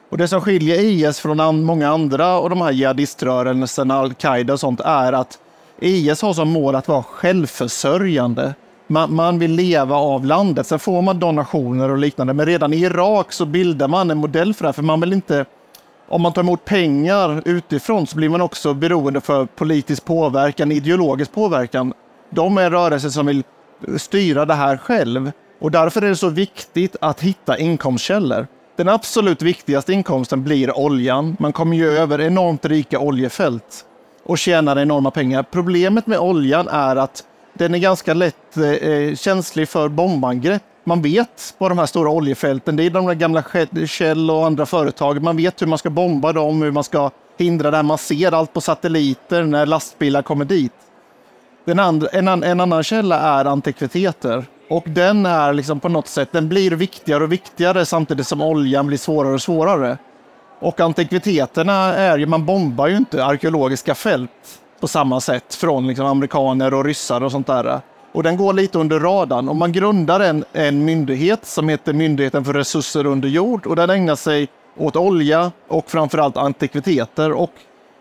Och 0.09 0.17
Det 0.17 0.27
som 0.27 0.41
skiljer 0.41 0.79
IS 0.79 1.19
från 1.19 1.63
många 1.63 1.89
andra 1.89 2.39
och 2.39 2.49
de 2.49 2.61
här 2.61 2.71
jihadiströrelserna, 2.71 3.95
al-Qaida 3.95 4.53
och 4.53 4.59
sånt, 4.59 4.79
är 4.79 5.13
att 5.13 5.39
IS 5.79 6.21
har 6.21 6.33
som 6.33 6.49
mål 6.49 6.75
att 6.75 6.87
vara 6.87 7.03
självförsörjande. 7.03 8.53
Man, 8.87 9.15
man, 9.15 9.39
vill 9.39 9.51
leva 9.51 9.95
av 9.95 10.25
landet. 10.25 10.67
Sen 10.67 10.79
får 10.79 11.01
man 11.01 11.19
donationer 11.19 11.89
och 11.89 11.97
liknande. 11.97 12.33
Men 12.33 12.45
redan 12.45 12.73
i 12.73 12.77
Irak 12.77 13.33
så 13.33 13.45
bildar 13.45 13.87
man 13.87 14.11
en 14.11 14.17
modell 14.17 14.53
för 14.53 14.63
det 14.63 14.67
här. 14.67 14.73
För 14.73 14.83
man 14.83 15.01
vill 15.01 15.13
inte... 15.13 15.45
Om 16.09 16.21
man 16.21 16.33
tar 16.33 16.41
emot 16.41 16.65
pengar 16.65 17.41
utifrån 17.45 18.07
så 18.07 18.17
blir 18.17 18.29
man 18.29 18.41
också 18.41 18.73
beroende 18.73 19.21
för 19.21 19.45
politisk 19.45 20.05
påverkan, 20.05 20.71
ideologisk 20.71 21.31
påverkan. 21.31 21.93
De 22.29 22.57
är 22.57 22.69
rörelser 22.69 23.09
som 23.09 23.25
vill 23.25 23.43
styra 23.97 24.45
det 24.45 24.53
här 24.53 24.77
själv. 24.77 25.31
Och 25.59 25.71
därför 25.71 26.01
är 26.01 26.09
det 26.09 26.15
så 26.15 26.29
viktigt 26.29 26.95
att 27.01 27.21
hitta 27.21 27.57
inkomstkällor. 27.57 28.47
Den 28.75 28.89
absolut 28.89 29.41
viktigaste 29.41 29.93
inkomsten 29.93 30.43
blir 30.43 30.77
oljan. 30.77 31.37
Man 31.39 31.53
kommer 31.53 31.77
ju 31.77 31.89
över 31.89 32.21
enormt 32.21 32.65
rika 32.65 32.99
oljefält 32.99 33.85
och 34.23 34.37
tjänar 34.37 34.79
enorma 34.79 35.11
pengar. 35.11 35.43
Problemet 35.43 36.07
med 36.07 36.19
oljan 36.19 36.67
är 36.67 36.95
att 36.95 37.23
den 37.53 37.73
är 37.73 37.79
ganska 37.79 38.13
lätt 38.13 38.57
eh, 38.57 39.15
känslig 39.15 39.69
för 39.69 39.89
bombangrepp. 39.89 40.63
Man 40.87 41.01
vet 41.01 41.55
på 41.57 41.69
de 41.69 41.77
här 41.77 41.85
stora 41.85 42.09
oljefälten, 42.09 42.75
det 42.75 42.83
är 42.83 42.89
de 42.89 43.05
där 43.05 43.13
gamla 43.13 43.43
Shell 43.87 44.31
och 44.31 44.45
andra 44.45 44.65
företag, 44.65 45.23
man 45.23 45.37
vet 45.37 45.61
hur 45.61 45.67
man 45.67 45.77
ska 45.77 45.89
bomba 45.89 46.33
dem, 46.33 46.61
hur 46.61 46.71
man 46.71 46.83
ska 46.83 47.11
hindra 47.37 47.71
det. 47.71 47.83
Man 47.83 47.97
ser 47.97 48.31
allt 48.31 48.53
på 48.53 48.61
satelliter 48.61 49.43
när 49.43 49.65
lastbilar 49.65 50.21
kommer 50.21 50.45
dit. 50.45 50.71
Den 51.65 51.79
andra, 51.79 52.07
en, 52.07 52.27
en 52.27 52.59
annan 52.59 52.83
källa 52.83 53.19
är 53.19 53.45
antikviteter. 53.45 54.45
Och 54.69 54.83
den 54.87 55.25
är 55.25 55.53
liksom 55.53 55.79
på 55.79 55.89
något 55.89 56.07
sätt, 56.07 56.29
den 56.31 56.49
blir 56.49 56.71
viktigare 56.71 57.23
och 57.23 57.31
viktigare 57.31 57.85
samtidigt 57.85 58.27
som 58.27 58.41
oljan 58.41 58.87
blir 58.87 58.97
svårare 58.97 59.33
och 59.33 59.41
svårare. 59.41 59.97
Och 60.59 60.79
antikviteterna 60.79 61.73
är 61.93 62.17
ju, 62.17 62.25
man 62.25 62.45
bombar 62.45 62.87
ju 62.87 62.97
inte 62.97 63.25
arkeologiska 63.25 63.95
fält 63.95 64.59
på 64.79 64.87
samma 64.87 65.21
sätt 65.21 65.55
från 65.55 65.87
liksom 65.87 66.05
amerikaner 66.05 66.73
och 66.73 66.85
ryssar 66.85 67.23
och 67.23 67.31
sånt 67.31 67.47
där. 67.47 67.81
Och 68.17 68.23
den 68.23 68.37
går 68.37 68.53
lite 68.53 68.79
under 68.79 68.99
radarn. 68.99 69.49
Om 69.49 69.57
man 69.57 69.71
grundar 69.71 70.19
en, 70.19 70.45
en 70.53 70.85
myndighet 70.85 71.45
som 71.45 71.69
heter 71.69 71.93
Myndigheten 71.93 72.45
för 72.45 72.53
resurser 72.53 73.05
under 73.05 73.29
jord 73.29 73.65
och 73.65 73.75
den 73.75 73.89
ägnar 73.89 74.15
sig 74.15 74.47
åt 74.77 74.95
olja 74.95 75.51
och 75.67 75.89
framförallt 75.89 76.37
antikviteter. 76.37 77.31
Och 77.31 77.51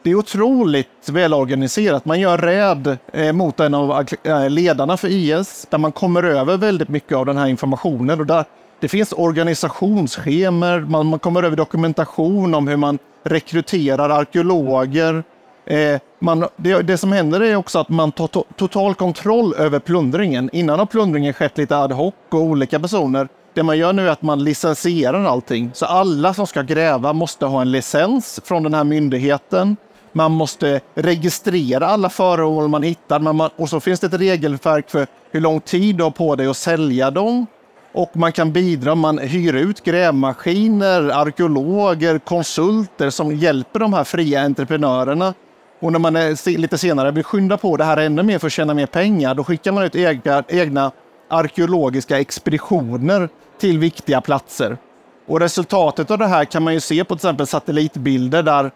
det 0.03 0.11
är 0.11 0.15
otroligt 0.15 1.09
välorganiserat. 1.09 2.05
Man 2.05 2.21
gör 2.21 2.39
räd 2.39 2.99
eh, 3.13 3.33
mot 3.33 3.61
en 3.61 3.75
av 3.75 4.07
eh, 4.23 4.51
ledarna 4.51 4.97
för 4.97 5.09
IS 5.09 5.67
där 5.71 5.79
man 5.79 5.93
kommer 5.93 6.23
över 6.23 6.57
väldigt 6.57 6.89
mycket 6.89 7.17
av 7.17 7.27
den 7.27 7.37
här 7.37 7.47
informationen. 7.47 8.21
Och 8.21 8.27
där 8.27 8.45
det 8.81 8.89
finns 8.89 9.13
organisationsschemer, 9.13 10.81
man, 10.81 11.07
man 11.07 11.19
kommer 11.19 11.43
över 11.43 11.57
dokumentation 11.57 12.55
om 12.55 12.69
hur 12.69 12.77
man 12.77 12.99
rekryterar 13.25 14.11
arkeologer, 14.11 15.25
Eh, 15.67 16.01
man, 16.19 16.47
det, 16.57 16.83
det, 16.83 16.99
som 16.99 17.13
händer 17.13 17.41
är 17.41 17.57
också 17.57 17.79
att 17.79 17.89
man 17.89 18.13
tar 18.13 18.27
to, 18.27 18.45
total 18.57 18.95
kontroll 18.95 19.55
över 19.55 19.79
plundringen. 19.79 20.51
Innan 20.53 20.79
har 20.79 20.87
plundringen 20.87 21.33
skett 21.33 21.59
lite 21.59 21.77
ad 21.77 21.95
hoc 21.95 22.15
och 22.31 22.41
olika 22.41 22.81
personer. 22.81 23.29
Det 23.55 23.63
man 23.63 23.79
gör 23.79 23.93
nu 23.93 24.07
är 24.09 24.13
att 24.13 24.23
man 24.23 24.45
licensierar 24.45 25.25
allting. 25.25 25.71
Så 25.75 25.87
alla 25.87 26.35
som 26.35 26.47
ska 26.47 26.63
gräva 26.63 27.13
måste 27.13 27.47
ha 27.47 27.61
en 27.61 27.73
licens 27.73 28.41
från 28.45 28.63
den 28.63 28.75
här 28.75 28.85
myndigheten. 28.85 29.77
Man 30.13 30.33
måste 30.33 30.81
registrera 30.95 31.87
alla 31.87 32.09
föremål 32.09 32.69
man 32.69 32.83
hittar. 32.83 33.19
Man, 33.19 33.51
och 33.57 33.69
så 33.69 33.81
finns 33.81 34.01
det 34.01 34.07
ett 34.07 34.21
regelverk 34.21 34.91
för 34.91 35.07
hur 35.31 35.41
lång 35.41 35.61
tid 35.61 35.97
du 35.97 36.05
har 36.05 36.11
på 36.11 36.37
dig 36.37 36.47
att 36.47 36.57
sälja 36.57 37.11
dem. 37.11 37.47
Och 37.93 38.11
man 38.17 38.33
kan 38.33 38.53
bidra, 38.53 38.95
man 38.95 39.19
hyr 39.19 39.55
ut 39.55 39.85
grävmaskiner, 39.85 41.09
arkeologer, 41.09 42.19
konsulter 42.19 43.11
som 43.11 43.37
hjälper 43.37 43.81
de 43.81 43.93
här 43.93 44.05
fria 44.05 44.41
entreprenörerna 44.41 45.35
och 45.81 45.93
när 45.93 45.99
man 45.99 46.17
är 46.17 46.59
lite 46.59 46.79
senare 46.79 47.11
vill 47.11 47.25
skynda 47.25 47.57
på 47.57 47.77
det 47.77 47.85
här 47.85 47.97
ännu 47.97 48.23
mer 48.23 48.39
för 48.39 48.47
att 48.47 48.53
tjäna 48.53 48.75
mer 48.75 48.87
pengar, 48.87 49.35
då 49.35 49.45
skickar 49.45 49.73
man 49.73 49.85
ut 49.85 49.97
egna, 49.97 50.45
egna 50.49 50.93
arkeologiska 51.29 52.21
expeditioner 52.21 53.29
till 53.59 53.79
viktiga 53.79 54.21
platser. 54.21 54.79
Och 55.27 55.41
resultatet 55.41 56.11
av 56.11 56.19
det 56.19 56.27
här 56.27 56.45
kan 56.45 56.63
man 56.63 56.75
ju 56.75 56.81
se 56.81 57.05
på 57.05 57.15
till 57.17 57.27
exempel 57.27 57.47
satellitbilder 57.47 58.43
där 58.43 58.71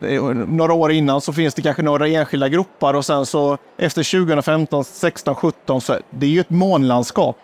eh, 0.00 0.22
några 0.32 0.72
år 0.72 0.92
innan 0.92 1.20
så 1.20 1.32
finns 1.32 1.54
det 1.54 1.62
kanske 1.62 1.82
några 1.82 2.08
enskilda 2.08 2.48
gropar 2.48 2.94
och 2.94 3.04
sen 3.04 3.26
så 3.26 3.58
efter 3.76 4.20
2015, 4.20 4.84
16, 4.84 5.34
17 5.34 5.80
så 5.80 5.96
det 6.10 6.26
är 6.26 6.30
ju 6.30 6.40
ett 6.40 6.50
månlandskap. 6.50 7.36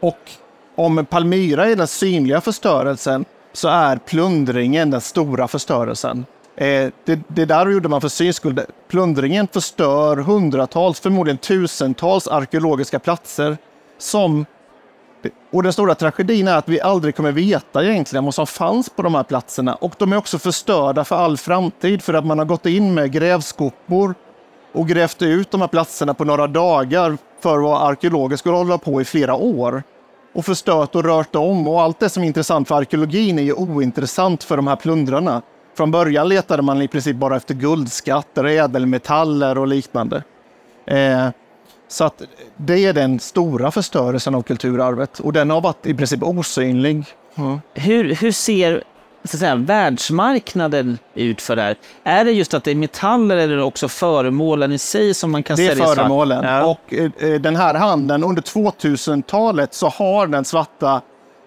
Och 0.00 0.30
om 0.76 1.06
Palmyra 1.06 1.66
är 1.66 1.76
den 1.76 1.86
synliga 1.86 2.40
förstörelsen 2.40 3.24
så 3.52 3.68
är 3.68 3.96
plundringen 3.96 4.90
den 4.90 5.00
stora 5.00 5.48
förstörelsen. 5.48 6.26
Eh, 6.56 6.90
det, 7.04 7.20
det 7.28 7.44
där 7.44 7.70
gjorde 7.70 7.88
man 7.88 8.00
för 8.00 8.08
syns 8.08 8.36
skull. 8.36 8.60
Plundringen 8.88 9.48
förstör 9.52 10.16
hundratals, 10.16 11.00
förmodligen 11.00 11.38
tusentals 11.38 12.28
arkeologiska 12.28 12.98
platser 12.98 13.56
som 13.98 14.46
och 15.52 15.62
den 15.62 15.72
stora 15.72 15.94
tragedin 15.94 16.48
är 16.48 16.56
att 16.56 16.68
vi 16.68 16.80
aldrig 16.80 17.16
kommer 17.16 17.32
veta 17.32 17.84
egentligen 17.84 18.24
vad 18.24 18.34
som 18.34 18.46
fanns 18.46 18.90
på 18.90 19.02
de 19.02 19.14
här 19.14 19.22
platserna. 19.22 19.74
Och 19.74 19.94
de 19.98 20.12
är 20.12 20.16
också 20.16 20.38
förstörda 20.38 21.04
för 21.04 21.16
all 21.16 21.36
framtid 21.36 22.02
för 22.02 22.14
att 22.14 22.26
man 22.26 22.38
har 22.38 22.46
gått 22.46 22.66
in 22.66 22.94
med 22.94 23.12
grävskopor 23.12 24.14
och 24.72 24.88
grävt 24.88 25.22
ut 25.22 25.50
de 25.50 25.60
här 25.60 25.68
platserna 25.68 26.14
på 26.14 26.24
några 26.24 26.46
dagar 26.46 27.18
för 27.40 27.58
vad 27.58 27.88
arkeologer 27.88 28.36
skulle 28.36 28.56
hålla 28.56 28.78
på 28.78 29.00
i 29.00 29.04
flera 29.04 29.34
år. 29.34 29.82
Och 30.34 30.44
förstört 30.44 30.94
och 30.94 31.04
rört 31.04 31.34
om 31.34 31.68
och 31.68 31.82
allt 31.82 32.00
det 32.00 32.08
som 32.08 32.22
är 32.22 32.26
intressant 32.26 32.68
för 32.68 32.74
arkeologin 32.74 33.38
är 33.38 33.42
ju 33.42 33.52
ointressant 33.52 34.42
för 34.42 34.56
de 34.56 34.66
här 34.66 34.76
plundrarna. 34.76 35.42
Från 35.76 35.90
början 35.90 36.28
letade 36.28 36.62
man 36.62 36.82
i 36.82 36.88
princip 36.88 37.16
bara 37.16 37.36
efter 37.36 37.54
guldskatter, 37.54 38.44
ädelmetaller 38.44 39.58
och 39.58 39.66
liknande. 39.66 40.22
Eh, 40.86 41.28
så 41.88 42.04
att 42.04 42.22
det 42.56 42.84
är 42.84 42.92
den 42.92 43.20
stora 43.20 43.70
förstörelsen 43.70 44.34
av 44.34 44.42
kulturarvet 44.42 45.20
och 45.20 45.32
den 45.32 45.50
har 45.50 45.60
varit 45.60 45.86
i 45.86 45.94
princip 45.94 46.22
osynlig. 46.22 47.04
Mm. 47.34 47.60
Hur, 47.74 48.14
hur 48.14 48.32
ser 48.32 48.84
så 49.24 49.36
att 49.36 49.40
säga, 49.40 49.54
världsmarknaden 49.54 50.98
ut 51.14 51.42
för 51.42 51.56
det 51.56 51.62
här? 51.62 51.76
Är 52.04 52.24
det 52.24 52.32
just 52.32 52.54
att 52.54 52.64
det 52.64 52.70
är 52.70 52.74
metaller 52.74 53.36
eller 53.36 53.60
också 53.60 53.88
föremålen 53.88 54.72
i 54.72 54.78
sig 54.78 55.14
som 55.14 55.30
man 55.30 55.42
kan 55.42 55.56
sälja? 55.56 55.74
Det 55.74 55.82
är 55.90 55.94
föremålen. 55.94 56.44
Ja. 56.44 56.64
Och 56.66 56.94
eh, 56.94 57.40
den 57.40 57.56
här 57.56 57.74
handeln, 57.74 58.24
under 58.24 58.42
2000-talet 58.42 59.74
så 59.74 59.88
har 59.88 60.26
den 60.26 60.44
svarta 60.44 61.00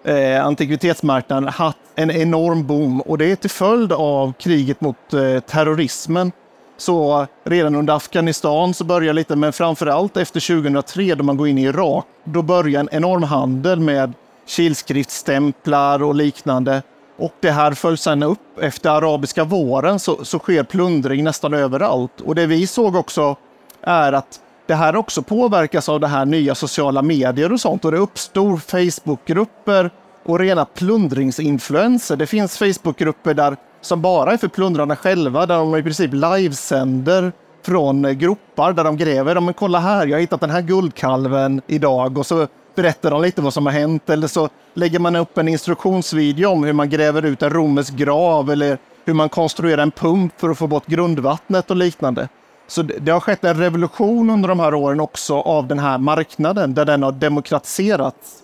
eh, 0.04 0.46
antikvitetsmarknaden 0.46 1.48
haft 1.48 1.78
en 1.94 2.10
enorm 2.10 2.66
boom 2.66 3.00
och 3.00 3.18
det 3.18 3.32
är 3.32 3.36
till 3.36 3.50
följd 3.50 3.92
av 3.92 4.32
kriget 4.32 4.80
mot 4.80 5.14
eh, 5.14 5.40
terrorismen. 5.40 6.32
Så 6.76 7.26
redan 7.44 7.74
under 7.74 7.94
Afghanistan 7.94 8.74
så 8.74 8.84
börjar 8.84 9.12
lite, 9.12 9.36
men 9.36 9.52
framför 9.52 9.86
allt 9.86 10.16
efter 10.16 10.62
2003 10.62 11.14
då 11.14 11.24
man 11.24 11.36
går 11.36 11.48
in 11.48 11.58
i 11.58 11.62
Irak, 11.62 12.06
då 12.24 12.42
börjar 12.42 12.80
en 12.80 12.88
enorm 12.92 13.22
handel 13.22 13.80
med 13.80 14.12
kilskriftsstämplar 14.46 16.02
och 16.02 16.14
liknande. 16.14 16.82
Och 17.18 17.32
det 17.40 17.50
här 17.50 17.72
följs 17.72 18.02
sedan 18.02 18.22
upp. 18.22 18.58
Efter 18.60 18.90
arabiska 18.90 19.44
våren 19.44 19.98
så, 19.98 20.24
så 20.24 20.38
sker 20.38 20.62
plundring 20.62 21.24
nästan 21.24 21.54
överallt. 21.54 22.20
Och 22.20 22.34
det 22.34 22.46
vi 22.46 22.66
såg 22.66 22.96
också 22.96 23.36
är 23.82 24.12
att 24.12 24.40
det 24.70 24.76
här 24.76 24.96
också 24.96 25.22
påverkas 25.22 25.88
av 25.88 26.00
det 26.00 26.06
här 26.06 26.24
nya 26.24 26.54
sociala 26.54 27.02
medier 27.02 27.52
och 27.52 27.60
sånt. 27.60 27.84
Och 27.84 27.92
det 27.92 27.98
uppstår 27.98 28.56
Facebookgrupper 28.56 29.90
och 30.24 30.38
rena 30.38 30.64
plundringsinfluenser. 30.64 32.16
Det 32.16 32.26
finns 32.26 32.58
Facebookgrupper 32.58 33.34
där 33.34 33.56
som 33.80 34.02
bara 34.02 34.32
är 34.32 34.36
för 34.36 34.48
plundrarna 34.48 34.96
själva, 34.96 35.46
där 35.46 35.56
de 35.56 35.76
i 35.76 35.82
princip 35.82 36.10
livesänder 36.12 37.32
från 37.64 38.04
eh, 38.04 38.12
gropar 38.12 38.72
där 38.72 38.84
de 38.84 38.96
gräver. 38.96 39.40
Men 39.40 39.54
kolla 39.54 39.78
här, 39.78 40.06
jag 40.06 40.16
har 40.16 40.20
hittat 40.20 40.40
den 40.40 40.50
här 40.50 40.62
guldkalven 40.62 41.62
idag 41.66 42.18
och 42.18 42.26
så 42.26 42.46
berättar 42.74 43.10
de 43.10 43.22
lite 43.22 43.42
vad 43.42 43.54
som 43.54 43.66
har 43.66 43.72
hänt. 43.72 44.10
Eller 44.10 44.26
så 44.26 44.48
lägger 44.74 44.98
man 44.98 45.16
upp 45.16 45.38
en 45.38 45.48
instruktionsvideo 45.48 46.50
om 46.50 46.64
hur 46.64 46.72
man 46.72 46.90
gräver 46.90 47.24
ut 47.24 47.42
en 47.42 47.50
romersk 47.50 47.94
grav 47.94 48.50
eller 48.50 48.78
hur 49.04 49.14
man 49.14 49.28
konstruerar 49.28 49.82
en 49.82 49.90
pump 49.90 50.40
för 50.40 50.50
att 50.50 50.58
få 50.58 50.66
bort 50.66 50.86
grundvattnet 50.86 51.70
och 51.70 51.76
liknande. 51.76 52.28
Så 52.70 52.82
det 52.82 53.12
har 53.12 53.20
skett 53.20 53.44
en 53.44 53.56
revolution 53.56 54.30
under 54.30 54.48
de 54.48 54.60
här 54.60 54.74
åren 54.74 55.00
också 55.00 55.40
av 55.40 55.66
den 55.66 55.78
här 55.78 55.98
marknaden 55.98 56.74
där 56.74 56.84
den 56.84 57.02
har 57.02 57.12
demokratiserats. 57.12 58.42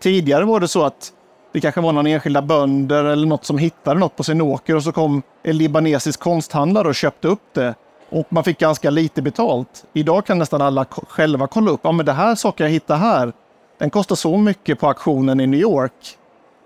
Tidigare 0.00 0.44
var 0.44 0.60
det 0.60 0.68
så 0.68 0.84
att 0.84 1.12
det 1.52 1.60
kanske 1.60 1.80
var 1.80 1.92
någon 1.92 2.06
enskilda 2.06 2.42
bönder 2.42 3.04
eller 3.04 3.26
något 3.26 3.44
som 3.44 3.58
hittade 3.58 4.00
något 4.00 4.16
på 4.16 4.24
sin 4.24 4.40
åker 4.40 4.76
och 4.76 4.82
så 4.82 4.92
kom 4.92 5.22
en 5.42 5.58
libanesisk 5.58 6.20
konsthandlare 6.20 6.88
och 6.88 6.94
köpte 6.94 7.28
upp 7.28 7.54
det. 7.54 7.74
Och 8.08 8.26
man 8.28 8.44
fick 8.44 8.58
ganska 8.58 8.90
lite 8.90 9.22
betalt. 9.22 9.84
Idag 9.92 10.26
kan 10.26 10.38
nästan 10.38 10.62
alla 10.62 10.84
själva 10.84 11.46
kolla 11.46 11.70
upp. 11.70 11.80
Ja, 11.82 11.92
men 11.92 12.06
det 12.06 12.12
här 12.12 12.34
saker 12.34 12.64
jag 12.64 12.70
hittar 12.70 12.96
här, 12.96 13.32
den 13.78 13.90
kostar 13.90 14.16
så 14.16 14.36
mycket 14.36 14.80
på 14.80 14.88
auktionen 14.88 15.40
i 15.40 15.46
New 15.46 15.60
York. 15.60 16.18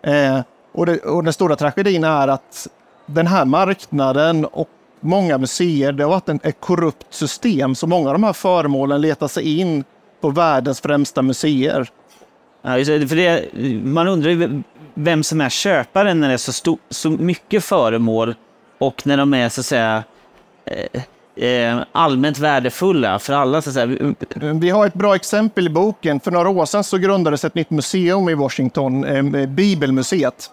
Eh, 0.03 0.41
och, 0.73 0.87
det, 0.87 0.99
och 0.99 1.25
den 1.25 1.33
stora 1.33 1.57
tragedin 1.57 2.05
är 2.05 2.29
att 2.29 2.69
den 3.07 3.27
här 3.27 3.45
marknaden 3.45 4.45
och 4.45 4.69
många 5.01 5.39
museer, 5.39 5.93
det 5.93 6.05
har 6.05 6.11
varit 6.11 6.45
ett 6.45 6.61
korrupt 6.61 7.15
system. 7.15 7.75
Så 7.75 7.87
många 7.87 8.09
av 8.09 8.15
de 8.15 8.25
här 8.25 8.33
föremålen 8.33 9.01
letar 9.01 9.29
sig 9.29 9.59
in 9.59 9.85
på 10.21 10.31
världens 10.31 10.81
främsta 10.81 11.23
museer. 11.23 11.89
Ja, 12.63 12.71
för 12.85 13.17
det, 13.17 13.55
man 13.85 14.09
undrar 14.09 14.31
ju 14.31 14.63
vem 14.95 15.23
som 15.23 15.41
är 15.41 15.49
köparen 15.49 16.21
när 16.21 16.29
det 16.29 16.35
är 16.35 16.39
så, 16.39 16.53
stor, 16.53 16.79
så 16.91 17.11
mycket 17.11 17.65
föremål 17.65 18.35
och 18.79 19.07
när 19.07 19.17
de 19.17 19.35
är 19.35 19.49
så 19.49 19.61
att 19.61 19.67
säga 19.67 20.05
eh, 20.65 21.03
eh, 21.45 21.79
allmänt 21.93 22.39
värdefulla 22.39 23.19
för 23.19 23.33
alla. 23.33 23.63
Så 23.63 23.71
att 23.71 23.75
säga. 23.75 24.15
Vi 24.53 24.71
har 24.71 24.87
ett 24.87 24.95
bra 24.95 25.15
exempel 25.15 25.67
i 25.67 25.71
boken. 25.71 26.21
För 26.21 26.31
några 26.31 26.49
år 26.49 26.67
sedan 26.67 26.85
så 26.85 26.99
grundades 26.99 27.45
ett 27.45 27.55
nytt 27.55 27.71
museum 27.71 28.29
i 28.29 28.35
Washington, 28.35 29.05
eh, 29.05 29.47
Bibelmuseet 29.47 30.51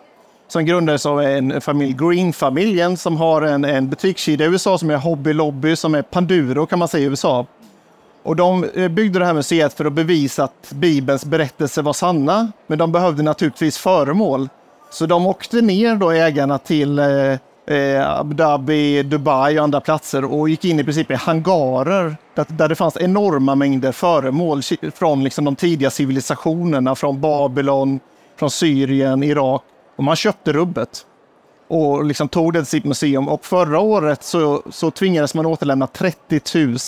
som 0.48 0.66
grundades 0.66 1.06
av 1.06 1.22
en 1.22 1.62
familj, 1.62 1.94
Green-familjen, 1.94 2.98
som 2.98 3.18
har 3.18 3.42
en, 3.42 3.66
en 3.66 3.90
butikskedja 3.90 4.46
i 4.46 4.50
USA 4.50 4.78
som 4.78 4.90
är 4.90 4.98
Hobby 4.98 5.34
Lobby, 5.34 5.76
som 5.76 5.96
är 5.96 6.02
Panduro 6.02 6.66
kan 6.66 6.80
man 6.80 6.88
säga 6.88 7.04
i 7.04 7.10
USA. 7.10 7.46
Och 8.24 8.36
de 8.36 8.64
eh, 8.64 8.88
byggde 8.88 9.20
det 9.20 9.26
här 9.26 9.34
museet 9.34 9.74
för 9.74 9.86
att 9.86 9.94
bevisa 9.94 10.44
att 10.44 10.72
Bibelns 10.72 11.26
berättelser 11.26 11.82
var 11.82 11.94
sanna, 11.94 12.52
men 12.68 12.78
de 12.78 12.92
behövde 12.92 13.24
naturligtvis 13.24 13.78
föremål. 13.78 14.50
Så 14.90 15.06
de 15.06 15.28
åkte 15.28 15.62
ner 15.62 15.96
då 15.96 16.12
ägarna 16.12 16.58
till 16.58 17.00
eh, 17.00 17.32
eh, 17.78 18.20
Abu 18.20 18.36
Dhabi, 18.36 19.04
Dubai 19.04 19.60
och 19.60 19.64
andra 19.64 19.82
platser 19.82 20.26
och 20.26 20.50
gick 20.50 20.66
in 20.66 20.80
i 20.80 20.84
princip 20.84 21.12
i 21.12 21.16
hangarer 21.16 22.16
där, 22.36 22.46
där 22.50 22.70
det 22.70 22.76
fanns 22.76 22.98
enorma 22.98 23.56
mängder 23.56 23.92
föremål 23.92 24.62
från 24.94 25.24
liksom 25.24 25.46
de 25.46 25.56
tidiga 25.56 25.90
civilisationerna, 25.90 26.96
från 26.96 27.22
Babylon, 27.22 28.00
från 28.40 28.52
Syrien, 28.52 29.24
Irak. 29.24 29.64
Och 29.98 30.04
man 30.04 30.16
köpte 30.16 30.54
rubbet 30.54 31.06
och 31.68 32.04
liksom 32.04 32.30
tog 32.30 32.54
det 32.54 32.60
till 32.60 32.68
sitt 32.68 32.86
museum. 32.86 33.28
Och 33.28 33.46
förra 33.46 33.80
året 33.80 34.24
så, 34.24 34.64
så 34.70 34.92
tvingades 34.92 35.34
man 35.34 35.46
återlämna 35.46 35.88
30 35.88 36.42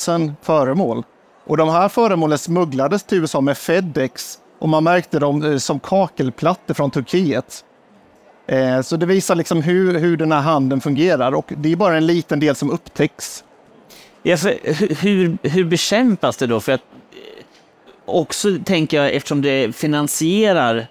000 0.09 0.33
föremål. 0.41 1.03
Och 1.45 1.57
de 1.57 1.69
här 1.69 1.89
föremålen 1.89 2.37
smugglades 2.37 3.03
till 3.03 3.17
USA 3.17 3.41
med 3.41 3.57
Fedex 3.57 4.39
och 4.59 4.69
man 4.69 4.83
märkte 4.83 5.19
dem 5.19 5.43
eh, 5.43 5.57
som 5.57 5.79
kakelplattor 5.79 6.73
från 6.73 6.91
Turkiet. 6.91 7.65
Eh, 8.47 8.81
så 8.81 8.97
det 8.97 9.05
visar 9.05 9.35
liksom 9.35 9.61
hur, 9.61 9.99
hur 9.99 10.17
den 10.17 10.31
här 10.31 10.41
handeln 10.41 10.81
fungerar 10.81 11.31
och 11.31 11.53
det 11.57 11.71
är 11.71 11.75
bara 11.75 11.97
en 11.97 12.05
liten 12.05 12.39
del 12.39 12.55
som 12.55 12.71
upptäcks. 12.71 13.43
Ja, 14.23 14.37
hur, 14.99 15.37
hur 15.47 15.65
bekämpas 15.65 16.37
det 16.37 16.47
då? 16.47 16.59
För 16.59 16.71
att 16.71 16.81
eh, 17.11 17.43
också 18.05 18.57
tänker 18.65 18.97
jag, 18.97 19.13
eftersom 19.13 19.41
det 19.41 19.75
finansierar 19.75 20.87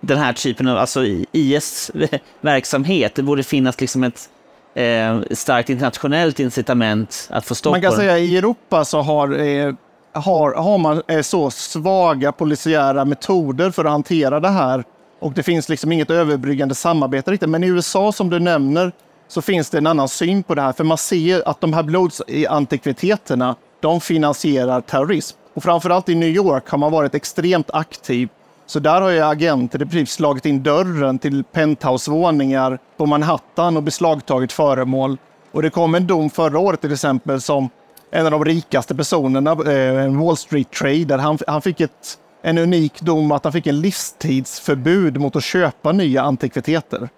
den 0.00 0.18
här 0.18 0.32
typen 0.32 0.68
av, 0.68 0.78
alltså 0.78 1.04
IS 1.32 1.90
verksamhet, 2.40 3.14
det 3.14 3.22
borde 3.22 3.42
finnas 3.42 3.80
liksom 3.80 4.04
ett 4.04 4.28
eh, 4.74 5.20
starkt 5.30 5.70
internationellt 5.70 6.40
incitament 6.40 7.28
att 7.30 7.44
få 7.44 7.54
stopp 7.54 7.70
Man 7.70 7.82
kan 7.82 7.92
säga 7.92 8.18
i 8.18 8.36
Europa 8.36 8.84
så 8.84 9.00
har 9.00 9.38
eh, 9.38 9.74
har, 10.12 10.54
har 10.54 10.78
man 10.78 11.02
eh, 11.08 11.22
så 11.22 11.50
svaga 11.50 12.32
polisiära 12.32 13.04
metoder 13.04 13.70
för 13.70 13.84
att 13.84 13.90
hantera 13.90 14.40
det 14.40 14.48
här 14.48 14.84
och 15.24 15.32
det 15.32 15.42
finns 15.42 15.68
liksom 15.68 15.92
inget 15.92 16.10
överbryggande 16.10 16.74
samarbete 16.74 17.30
riktigt. 17.30 17.48
Men 17.48 17.64
i 17.64 17.66
USA 17.66 18.12
som 18.12 18.30
du 18.30 18.38
nämner 18.38 18.92
så 19.28 19.42
finns 19.42 19.70
det 19.70 19.78
en 19.78 19.86
annan 19.86 20.08
syn 20.08 20.42
på 20.42 20.54
det 20.54 20.62
här. 20.62 20.72
För 20.72 20.84
man 20.84 20.98
ser 20.98 21.48
att 21.48 21.60
de 21.60 21.72
här 21.72 21.82
blodsantikviteterna, 21.82 23.56
de 23.80 24.00
finansierar 24.00 24.80
terrorism. 24.80 25.36
Och 25.54 25.62
framförallt 25.62 26.08
i 26.08 26.14
New 26.14 26.28
York 26.28 26.68
har 26.68 26.78
man 26.78 26.92
varit 26.92 27.14
extremt 27.14 27.70
aktiv. 27.72 28.28
Så 28.66 28.78
där 28.78 29.00
har 29.00 29.10
ju 29.10 29.20
agenter 29.20 29.82
i 29.82 29.86
princip 29.86 30.08
slagit 30.08 30.46
in 30.46 30.62
dörren 30.62 31.18
till 31.18 31.44
penthousevåningar 31.44 32.78
på 32.96 33.06
Manhattan 33.06 33.76
och 33.76 33.82
beslagtagit 33.82 34.52
föremål. 34.52 35.16
Och 35.52 35.62
det 35.62 35.70
kom 35.70 35.94
en 35.94 36.06
dom 36.06 36.30
förra 36.30 36.58
året 36.58 36.80
till 36.80 36.92
exempel 36.92 37.40
som 37.40 37.68
en 38.10 38.24
av 38.26 38.30
de 38.30 38.44
rikaste 38.44 38.94
personerna, 38.94 39.50
eh, 39.52 40.04
en 40.04 40.18
Wall 40.18 40.36
Street-trader. 40.36 41.18
Han, 41.18 41.38
han 41.46 41.62
fick 41.62 41.80
ett, 41.80 42.18
en 42.42 42.58
unik 42.58 43.00
dom 43.00 43.32
att 43.32 43.44
han 43.44 43.52
fick 43.52 43.66
en 43.66 43.80
livstidsförbud 43.80 45.20
mot 45.20 45.36
att 45.36 45.44
köpa 45.44 45.92
nya 45.92 46.22
antikviteter. 46.22 47.08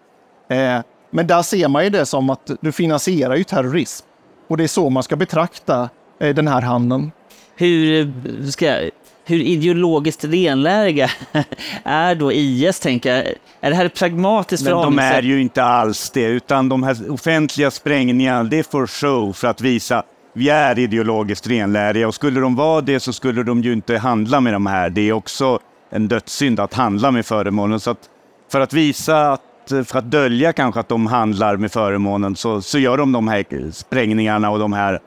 Eh, 0.50 0.80
men 1.10 1.26
där 1.26 1.42
ser 1.42 1.68
man 1.68 1.84
ju 1.84 1.90
det 1.90 2.06
som 2.06 2.30
att 2.30 2.50
du 2.60 2.72
finansierar 2.72 3.36
ju 3.36 3.44
terrorism. 3.44 4.06
Och 4.48 4.56
det 4.56 4.64
är 4.64 4.68
så 4.68 4.90
man 4.90 5.02
ska 5.02 5.16
betrakta 5.16 5.88
eh, 6.20 6.34
den 6.34 6.48
här 6.48 6.62
handeln. 6.62 7.12
Hur 7.56 8.12
ska 8.50 8.90
hur 9.26 9.40
ideologiskt 9.40 10.24
renläriga 10.24 11.10
är 11.84 12.14
då 12.14 12.32
IS, 12.32 12.80
tänker 12.80 13.16
jag? 13.16 13.26
Är 13.60 13.70
det 13.70 13.76
här 13.76 13.84
ett 13.84 13.94
pragmatiskt 13.94 14.64
Men 14.64 14.72
de 14.72 14.98
är 14.98 15.22
ju 15.22 15.40
inte 15.40 15.62
alls 15.62 16.10
det, 16.10 16.24
utan 16.24 16.68
de 16.68 16.82
här 16.82 17.10
offentliga 17.10 17.70
sprängningarna, 17.70 18.44
det 18.44 18.58
är 18.58 18.62
för 18.62 18.86
show, 18.86 19.32
för 19.32 19.48
att 19.48 19.60
visa 19.60 20.02
vi 20.36 20.48
är 20.48 20.78
ideologiskt 20.78 21.46
renläriga 21.46 22.08
och 22.08 22.14
skulle 22.14 22.40
de 22.40 22.56
vara 22.56 22.80
det 22.80 23.00
så 23.00 23.12
skulle 23.12 23.42
de 23.42 23.62
ju 23.62 23.72
inte 23.72 23.98
handla 23.98 24.40
med 24.40 24.52
de 24.52 24.66
här. 24.66 24.90
Det 24.90 25.08
är 25.08 25.12
också 25.12 25.58
en 25.90 26.08
dödssynd 26.08 26.60
att 26.60 26.74
handla 26.74 27.10
med 27.10 27.26
föremålen. 27.26 27.80
Så 27.80 27.90
att 27.90 28.10
för 28.52 28.60
att 28.60 28.72
visa, 28.72 29.32
att, 29.32 29.40
för 29.84 29.98
att 29.98 30.10
dölja 30.10 30.52
kanske 30.52 30.80
att 30.80 30.88
de 30.88 31.06
handlar 31.06 31.56
med 31.56 31.72
föremålen 31.72 32.36
så, 32.36 32.62
så 32.62 32.78
gör 32.78 32.98
de 32.98 33.12
de 33.12 33.28
här 33.28 33.70
sprängningarna 33.72 34.50
och 34.50 34.58
de 34.58 34.72
här 34.72 35.00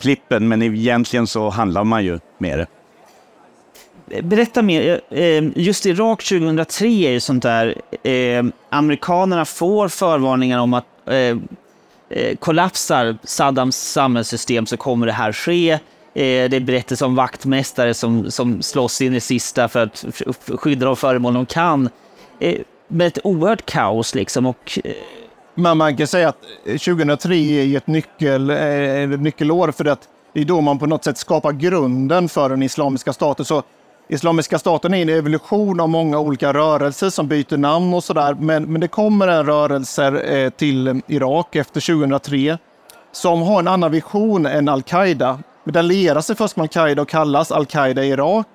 klippen, 0.00 0.48
men 0.48 0.62
egentligen 0.62 1.26
så 1.26 1.50
handlar 1.50 1.84
man 1.84 2.04
ju 2.04 2.18
med 2.38 2.58
det. 2.58 2.66
Berätta 4.06 4.62
mer. 4.62 5.00
Eh, 5.10 5.44
just 5.54 5.86
Irak 5.86 6.24
2003 6.24 6.86
är 6.86 7.10
ju 7.10 7.20
sånt 7.20 7.42
där. 7.42 7.74
Eh, 8.02 8.44
amerikanerna 8.70 9.44
får 9.44 9.88
förvarningar 9.88 10.58
om 10.58 10.74
att 10.74 10.84
eh, 11.06 11.36
kollapsar 12.38 13.18
Saddams 13.24 13.76
samhällssystem 13.76 14.66
så 14.66 14.76
kommer 14.76 15.06
det 15.06 15.12
här 15.12 15.32
ske. 15.32 15.78
Det 16.14 16.56
är 16.56 16.60
berättelser 16.60 17.06
om 17.06 17.14
vaktmästare 17.14 17.94
som, 17.94 18.30
som 18.30 18.62
slåss 18.62 19.00
in 19.00 19.14
i 19.14 19.20
sista 19.20 19.68
för 19.68 19.80
att 19.80 20.04
skydda 20.60 20.86
de 20.86 20.96
föremål 20.96 21.34
de 21.34 21.46
kan. 21.46 21.88
Med 22.88 23.06
ett 23.06 23.18
oerhört 23.24 23.66
kaos 23.66 24.14
liksom. 24.14 24.46
Och, 24.46 24.78
Men 25.54 25.78
man 25.78 25.96
kan 25.96 26.06
säga 26.06 26.28
att 26.28 26.42
2003 26.64 27.34
är 27.36 27.76
ett, 27.76 27.86
nyckel, 27.86 28.50
ett 28.50 29.20
nyckelår 29.20 29.72
för 29.72 29.84
att 29.84 30.08
det 30.32 30.40
är 30.40 30.44
då 30.44 30.60
man 30.60 30.78
på 30.78 30.86
något 30.86 31.04
sätt 31.04 31.18
skapar 31.18 31.52
grunden 31.52 32.28
för 32.28 32.48
den 32.48 32.62
islamiska 32.62 33.12
staten. 33.12 33.44
Så 33.44 33.62
Islamiska 34.08 34.58
staten 34.58 34.94
är 34.94 35.02
en 35.02 35.08
evolution 35.08 35.80
av 35.80 35.88
många 35.88 36.18
olika 36.18 36.52
rörelser 36.52 37.10
som 37.10 37.28
byter 37.28 37.56
namn 37.56 37.94
och 37.94 38.04
sådär. 38.04 38.36
Men, 38.40 38.64
men 38.64 38.80
det 38.80 38.88
kommer 38.88 39.28
en 39.28 39.46
rörelse 39.46 40.06
eh, 40.06 40.50
till 40.50 41.00
Irak 41.06 41.56
efter 41.56 41.80
2003 41.80 42.58
som 43.12 43.42
har 43.42 43.58
en 43.58 43.68
annan 43.68 43.92
vision 43.92 44.46
än 44.46 44.68
al-Qaida. 44.68 45.38
Den 45.64 45.88
lierar 45.88 46.20
sig 46.20 46.36
först 46.36 46.56
med 46.56 46.62
al-Qaida 46.64 47.02
och 47.02 47.08
kallas 47.08 47.52
al-Qaida 47.52 48.04
i 48.04 48.08
Irak. 48.08 48.46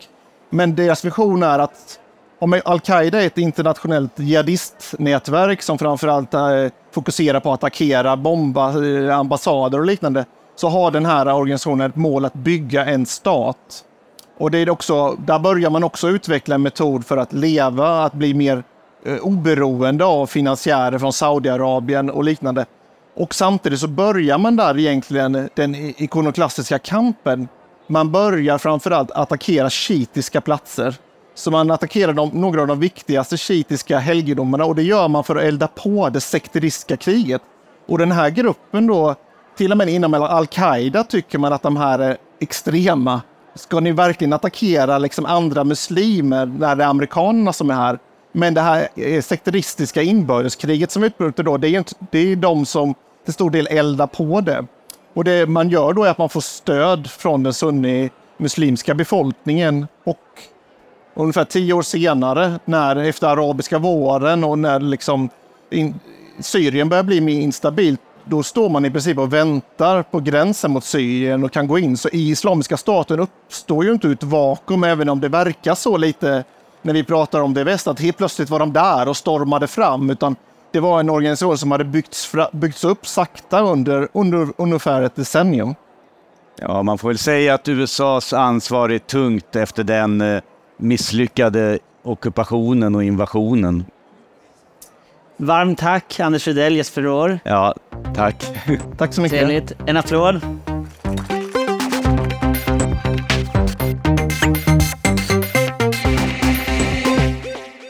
Men 0.50 0.76
deras 0.76 1.06
vision 1.06 1.44
är 1.44 1.60
att 1.60 2.00
om 2.40 2.62
al-Qaida 2.66 3.22
är 3.22 3.28
ett 3.28 3.38
internationellt 3.38 4.20
jihadistnätverk 4.20 5.62
som 5.62 5.78
framförallt 5.78 6.34
eh, 6.34 6.42
fokuserar 6.92 7.40
på 7.40 7.54
att 7.54 7.60
attackera, 7.60 8.18
bomba 8.18 8.86
eh, 8.86 9.18
ambassader 9.18 9.80
och 9.80 9.86
liknande, 9.86 10.26
så 10.56 10.70
har 10.70 10.92
den 10.92 11.06
här 11.06 11.34
organisationen 11.34 11.90
ett 11.90 11.96
mål 11.96 12.26
att 12.26 12.34
bygga 12.34 12.86
en 12.86 13.06
stat. 13.06 13.86
Och 14.42 14.52
det 14.52 14.58
är 14.58 14.70
också, 14.70 15.18
där 15.26 15.40
börjar 15.40 15.70
man 15.70 15.84
också 15.84 16.10
utveckla 16.10 16.56
en 16.56 16.62
metod 16.62 17.06
för 17.06 17.18
att 17.18 17.34
leva, 17.34 18.04
att 18.04 18.14
bli 18.14 18.34
mer 18.34 18.64
eh, 19.06 19.18
oberoende 19.18 20.06
av 20.06 20.28
finansiärer 20.28 21.00
från 21.00 21.14
Saudiarabien 21.14 22.10
och 22.10 22.24
liknande. 22.24 22.66
Och 23.16 23.36
samtidigt 23.36 23.80
så 23.80 23.88
börjar 23.88 24.38
man 24.38 24.56
där 24.56 24.80
egentligen 24.80 25.36
eh, 25.36 25.46
den 25.56 25.76
ikonoklastiska 25.76 26.80
kampen. 26.80 27.48
Man 27.88 28.12
börjar 28.12 28.58
framförallt 28.58 29.12
attackera 29.12 29.70
shiitiska 29.70 30.42
platser. 30.42 30.96
Så 31.36 31.52
man 31.52 31.72
attackerar 31.72 32.14
de, 32.14 32.30
några 32.30 32.62
av 32.62 32.68
de 32.68 32.80
viktigaste 32.80 33.38
shiitiska 33.38 34.00
helgedomarna 34.00 34.66
och 34.66 34.76
det 34.76 34.84
gör 34.84 35.08
man 35.08 35.24
för 35.24 35.36
att 35.36 35.44
elda 35.44 35.68
på 35.68 36.10
det 36.10 36.22
sekteristiska 36.22 36.98
kriget. 36.98 37.42
Och 37.88 37.98
den 37.98 38.12
här 38.12 38.30
gruppen 38.30 38.88
då, 38.88 39.16
till 39.58 39.72
och 39.72 39.78
med 39.78 39.90
inom 39.90 40.14
al-Qaida 40.14 41.04
tycker 41.04 41.38
man 41.38 41.54
att 41.54 41.64
de 41.64 41.78
här 41.78 42.00
är 42.00 42.18
extrema. 42.40 43.22
Ska 43.56 43.80
ni 43.80 43.92
verkligen 43.92 44.34
attackera 44.34 44.98
liksom 44.98 45.26
andra 45.26 45.64
muslimer 45.64 46.46
när 46.46 46.76
det 46.76 46.84
är 46.84 46.88
amerikanerna 46.88 47.54
som 47.54 47.70
är 47.70 47.74
här? 47.74 48.00
Men 48.32 48.54
det 48.54 48.62
här 48.62 48.88
sekteristiska 49.22 50.02
inbördeskriget 50.02 50.92
som 50.92 51.04
utbryter 51.04 51.44
då, 51.44 51.58
det 51.58 51.68
är, 51.68 51.70
ju 51.70 51.78
inte, 51.78 51.94
det 52.12 52.20
är 52.20 52.36
de 52.36 52.66
som 52.66 52.96
till 53.26 53.34
stor 53.34 53.50
del 53.50 53.68
eldar 53.68 54.08
på 54.08 54.42
det. 54.42 54.66
Och 55.14 55.24
det 55.24 55.50
man 55.50 55.70
gör 55.70 55.94
då 55.94 56.04
är 56.04 56.10
att 56.10 56.18
man 56.18 56.30
får 56.30 56.42
stöd 56.42 57.10
från 57.10 57.44
den 57.44 57.54
sunni-muslimska 57.54 58.94
befolkningen 58.94 59.88
och 60.04 60.18
ungefär 61.14 61.44
tio 61.44 61.74
år 61.74 61.82
senare, 61.82 62.60
när, 62.66 62.96
efter 62.96 63.28
arabiska 63.28 63.80
våren 63.80 64.44
och 64.44 64.60
när 64.60 64.80
liksom 64.80 65.30
in, 65.70 66.00
Syrien 66.40 66.90
börjar 66.90 67.04
bli 67.04 67.22
mer 67.22 67.40
instabilt, 67.40 68.02
då 68.26 68.44
står 68.44 68.70
man 68.70 68.86
i 68.86 68.92
princip 68.92 69.18
och 69.18 69.34
väntar 69.34 70.04
på 70.04 70.20
gränsen 70.20 70.72
mot 70.72 70.84
Syrien 70.84 71.44
och 71.44 71.52
kan 71.52 71.68
gå 71.68 71.80
in. 71.80 71.98
Så 71.98 72.10
i 72.10 72.30
Islamiska 72.30 72.78
staten 72.78 73.20
uppstår 73.20 73.86
ju 73.86 73.92
inte 73.92 74.08
ett 74.08 74.24
vakuum, 74.24 74.84
även 74.84 75.10
om 75.10 75.20
det 75.20 75.30
verkar 75.30 75.76
så 75.76 75.98
lite 75.98 76.44
när 76.82 76.94
vi 76.94 77.04
pratar 77.04 77.42
om 77.42 77.54
det 77.54 77.62
i 77.62 77.64
väst, 77.64 77.88
att 77.88 78.00
helt 78.00 78.18
plötsligt 78.18 78.50
var 78.50 78.60
de 78.60 78.74
där 78.74 79.08
och 79.08 79.18
stormade 79.18 79.68
fram, 79.68 80.10
utan 80.10 80.36
det 80.72 80.80
var 80.80 81.00
en 81.00 81.10
organisation 81.10 81.58
som 81.58 81.72
hade 81.72 81.84
byggts, 81.84 82.32
byggts 82.52 82.84
upp 82.84 83.08
sakta 83.08 83.62
under, 83.62 84.08
under 84.14 84.48
ungefär 84.58 85.02
ett 85.02 85.16
decennium. 85.16 85.76
Ja, 86.60 86.84
man 86.84 86.98
får 86.98 87.08
väl 87.08 87.18
säga 87.18 87.54
att 87.54 87.68
USAs 87.68 88.34
ansvar 88.34 88.90
är 88.90 89.00
tungt 89.00 89.56
efter 89.56 89.84
den 89.84 90.22
eh, 90.22 90.42
misslyckade 90.78 91.80
ockupationen 92.04 92.96
och 92.96 93.04
invasionen 93.04 93.86
varmt 95.42 95.80
tack 95.80 96.20
Anders 96.20 96.48
Rydell, 96.48 96.76
Jesper 96.76 97.02
Rohr. 97.02 97.40
Ja, 97.44 97.76
tack. 98.16 98.46
Tack 98.98 99.14
så 99.14 99.22
mycket. 99.22 99.40
Trevligt. 99.40 99.74
En 99.88 99.98
applåd. 99.98 100.42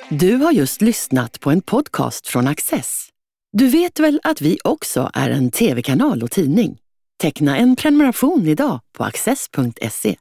Du 0.10 0.36
har 0.36 0.52
just 0.52 0.82
lyssnat 0.82 1.40
på 1.40 1.52
en 1.52 1.62
podcast 1.62 2.28
från 2.28 2.48
Access. 2.48 3.08
Du 3.54 3.68
vet 3.68 4.00
väl 4.00 4.20
att 4.24 4.42
vi 4.42 4.58
också 4.64 5.10
är 5.14 5.30
en 5.30 5.52
tv-kanal 5.52 6.24
och 6.24 6.32
tidning? 6.32 6.78
Teckna 7.22 7.58
en 7.58 7.76
prenumeration 7.76 8.48
idag 8.48 8.80
på 8.98 9.04
access.se. 9.04 10.16